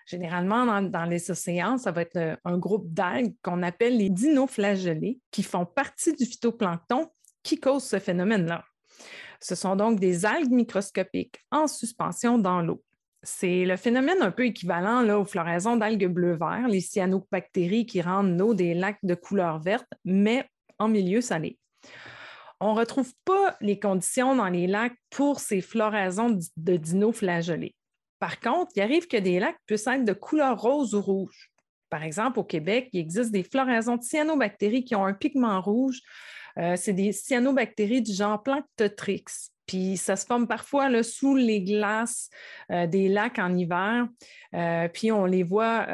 [0.07, 5.19] Généralement, dans, les océans, ça va être euh, un groupe d'algues qu'on appelle les dinoflagellés
[5.33, 7.11] qui font partie du phytoplancton
[7.43, 8.65] qui cause ce phénomène-là.
[9.41, 12.85] Ce sont donc des algues microscopiques en suspension dans l'eau.
[13.25, 18.39] C'est le phénomène un peu équivalent là, aux floraisons d'algues bleu-vert, les cyanobactéries qui rendent
[18.39, 20.49] l'eau des lacs de couleur verte, mais
[20.79, 21.59] en milieu salé.
[22.61, 27.75] On ne retrouve pas les conditions dans les lacs pour ces floraisons de dinoflagellés.
[28.19, 31.51] Par contre, il arrive que des lacs puissent être de couleur rose ou rouge.
[31.91, 36.01] Par exemple, au Québec, il existe des floraisons de cyanobactéries qui ont un pigment rouge.
[36.59, 39.25] Euh, c'est des cyanobactéries du genre Planctotrix.
[39.67, 42.31] Puis ça se forme parfois sous les glaces
[42.71, 44.09] euh, des lacs en hiver.
[44.55, 45.87] Euh, puis on les voit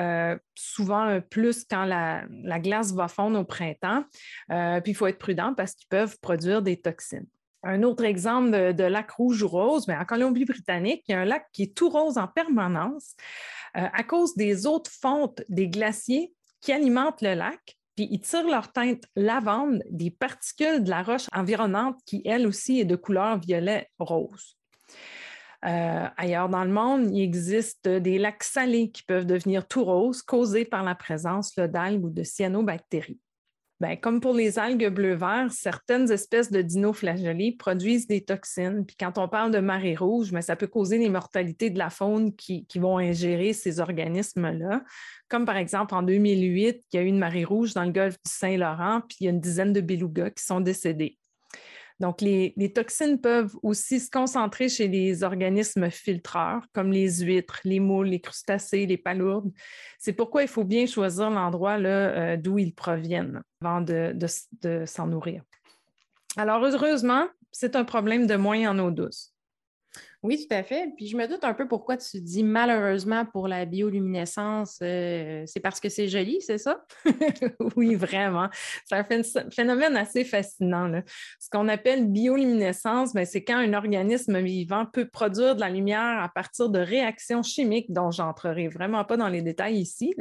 [0.54, 2.26] souvent plus quand la,
[2.58, 4.04] glace va fondre au printemps.
[4.48, 7.26] puis il faut être prudent parce qu'ils peuvent produire des toxines.
[7.62, 11.24] Un autre exemple de, lac rouge ou rose, mais en Colombie-Britannique, il y a un
[11.26, 13.14] lac qui est tout rose en permanence
[13.76, 18.48] euh, à cause des autres fontes des glaciers qui alimentent le lac, puis ils tirent
[18.48, 23.38] leur teinte lavande des particules de la roche environnante qui, elle aussi, est de couleur
[23.38, 24.56] violet-rose.
[25.66, 30.22] Euh, ailleurs dans le monde, il existe des lacs salés qui peuvent devenir tout roses
[30.22, 33.20] causés par la présence d'algues ou de cyanobactéries.
[33.80, 38.84] Bien, comme pour les algues bleu-vert, certaines espèces de dinoflagellés produisent des toxines.
[38.84, 41.88] Puis quand on parle de marée rouge, mais ça peut causer des mortalités de la
[41.88, 44.84] faune qui, qui vont ingérer ces organismes-là.
[45.30, 48.16] Comme par exemple en 2008, il y a eu une marée rouge dans le golfe
[48.22, 51.19] du Saint-Laurent, puis il y a une dizaine de belugas qui sont décédés.
[52.00, 57.78] Donc, les, toxines peuvent aussi se concentrer chez les organismes filtreurs, comme les huîtres, les
[57.78, 59.52] moules, les crustacés, les palourdes.
[59.98, 64.16] C'est pourquoi il faut bien choisir l'endroit euh, d'où ils proviennent avant de,
[64.62, 65.42] de s'en nourrir.
[66.38, 69.34] Alors, heureusement, c'est un problème de moins en eau douce.
[70.22, 70.92] Oui, tout à fait.
[70.96, 75.60] Puis je me doute un peu pourquoi tu dis malheureusement pour la bioluminescence, euh, c'est
[75.60, 76.84] parce que c'est joli, c'est ça?
[77.76, 78.50] oui, vraiment.
[78.84, 80.92] C'est un phénomène assez fascinant.
[81.38, 86.22] Ce qu'on appelle bioluminescence, ben, c'est quand un organisme vivant peut produire de la lumière
[86.22, 90.14] à partir de réactions chimiques dont j'entrerai vraiment pas dans les détails ici.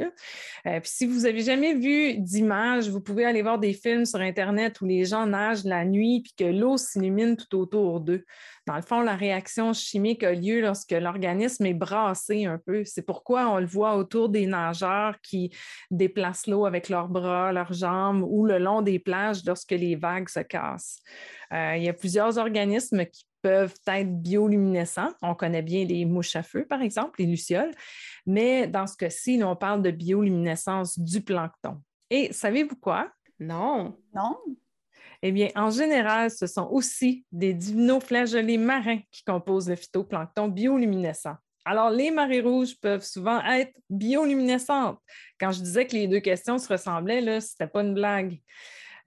[0.66, 4.20] Euh, puis si vous n'avez jamais vu d'image, vous pouvez aller voir des films sur
[4.20, 8.24] Internet où les gens nagent la nuit puis que l'eau s'illumine tout autour d'eux.
[8.66, 12.84] Dans le fond, la réaction chimique a lieu lorsque l'organisme est brassé un peu.
[12.84, 15.50] C'est pourquoi on le voit autour des nageurs qui
[15.90, 20.28] déplacent l'eau avec leurs bras, leurs jambes ou le long des plages lorsque les vagues
[20.28, 20.98] se cassent.
[21.52, 25.12] Euh, il y a plusieurs organismes qui peuvent être bioluminescents.
[25.22, 27.72] On connaît bien les mouches à feu, par exemple, les lucioles,
[28.26, 31.80] mais dans ce cas-ci, on parle de bioluminescence du plancton.
[32.10, 33.10] Et savez-vous quoi?
[33.38, 33.96] Non.
[34.14, 34.36] Non.
[35.22, 41.34] Eh bien, en général, ce sont aussi des dinoflagellés marins qui composent le phytoplancton bioluminescent.
[41.66, 44.98] Alors, les marées rouges peuvent souvent être bioluminescentes.
[45.38, 48.40] Quand je disais que les deux questions se ressemblaient, ce n'était pas une blague.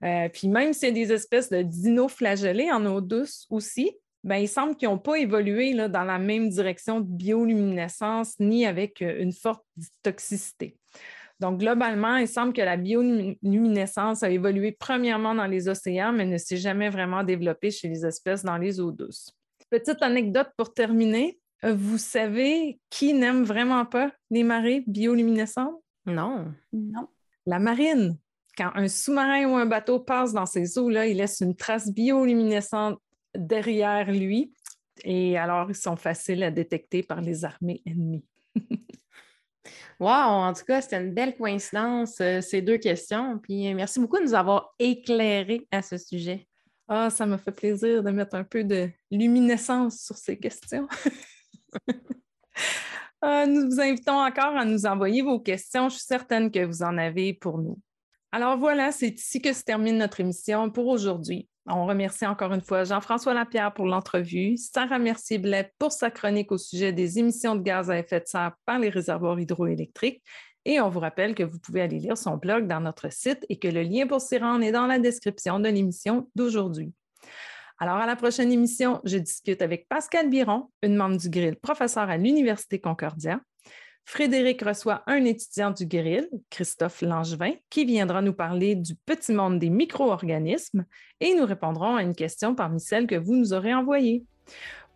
[0.04, 3.90] Euh, puis même s'il y a des espèces de dinoflagellés en eau douce aussi,
[4.22, 9.02] ben, il semble qu'ils n'ont pas évolué dans la même direction de bioluminescence ni avec
[9.02, 9.64] euh, une forte
[10.02, 10.76] toxicité.
[11.40, 16.38] Donc, globalement, il semble que la bioluminescence a évolué premièrement dans les océans, mais ne
[16.38, 19.30] s'est jamais vraiment développée chez les espèces dans les eaux douces.
[19.70, 21.40] Petite anecdote pour terminer.
[21.62, 25.82] Vous savez qui n'aime vraiment pas les marées bioluminescentes?
[26.06, 26.52] Non.
[26.72, 27.08] Non.
[27.46, 28.18] La marine.
[28.56, 33.00] Quand un sous-marin ou un bateau passe dans ces eaux-là, il laisse une trace bioluminescente
[33.34, 34.52] derrière lui.
[35.02, 38.24] Et alors, ils sont faciles à détecter par les armées ennemies.
[40.00, 43.38] Wow, en tout cas, c'était une belle coïncidence, euh, ces deux questions.
[43.38, 46.46] Puis euh, merci beaucoup de nous avoir éclairés à ce sujet.
[46.88, 50.86] Ah, ça me fait plaisir de mettre un peu de luminescence sur ces questions.
[53.22, 55.88] Ah, nous vous invitons encore à nous envoyer vos questions.
[55.88, 57.78] Je suis certaine que vous en avez pour nous.
[58.32, 61.48] Alors voilà, c'est ici que se termine notre émission pour aujourd'hui.
[61.66, 66.58] On remercie encore une fois Jean-François Lapierre pour l'entrevue, Sarah Mercier-Blais pour sa chronique au
[66.58, 70.22] sujet des émissions de gaz à effet de serre par les réservoirs hydroélectriques.
[70.66, 73.58] Et on vous rappelle que vous pouvez aller lire son blog dans notre site et
[73.58, 76.92] que le lien pour s'y rendre est dans la description de l'émission d'aujourd'hui.
[77.78, 82.08] Alors, à la prochaine émission, je discute avec Pascal Biron, une membre du Grill, professeur
[82.08, 83.40] à l'Université Concordia,
[84.06, 89.58] Frédéric reçoit un étudiant du Grill, Christophe Langevin, qui viendra nous parler du petit monde
[89.58, 90.84] des micro-organismes
[91.20, 94.24] et nous répondrons à une question parmi celles que vous nous aurez envoyées.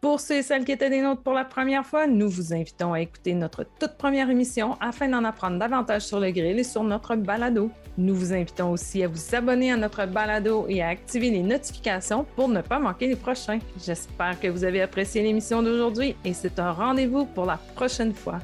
[0.00, 2.92] Pour ceux et celles qui étaient des nôtres pour la première fois, nous vous invitons
[2.92, 6.84] à écouter notre toute première émission afin d'en apprendre davantage sur le grill et sur
[6.84, 7.72] notre balado.
[7.96, 12.24] Nous vous invitons aussi à vous abonner à notre balado et à activer les notifications
[12.36, 13.59] pour ne pas manquer les prochains.
[13.84, 18.38] J'espère que vous avez apprécié l'émission d'aujourd'hui et c'est un rendez-vous pour la prochaine fois.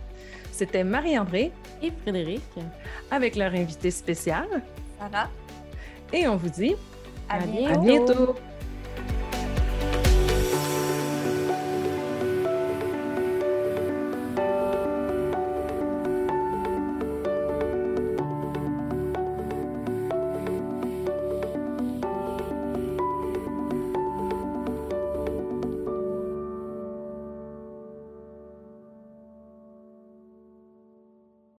[0.55, 1.50] C'était Marie-André
[1.82, 2.40] et Frédéric
[3.11, 4.46] avec leur invité spécial,
[5.00, 5.28] Sarah.
[6.12, 6.76] Et on vous dit
[7.28, 7.40] à,
[7.76, 8.36] bientôt.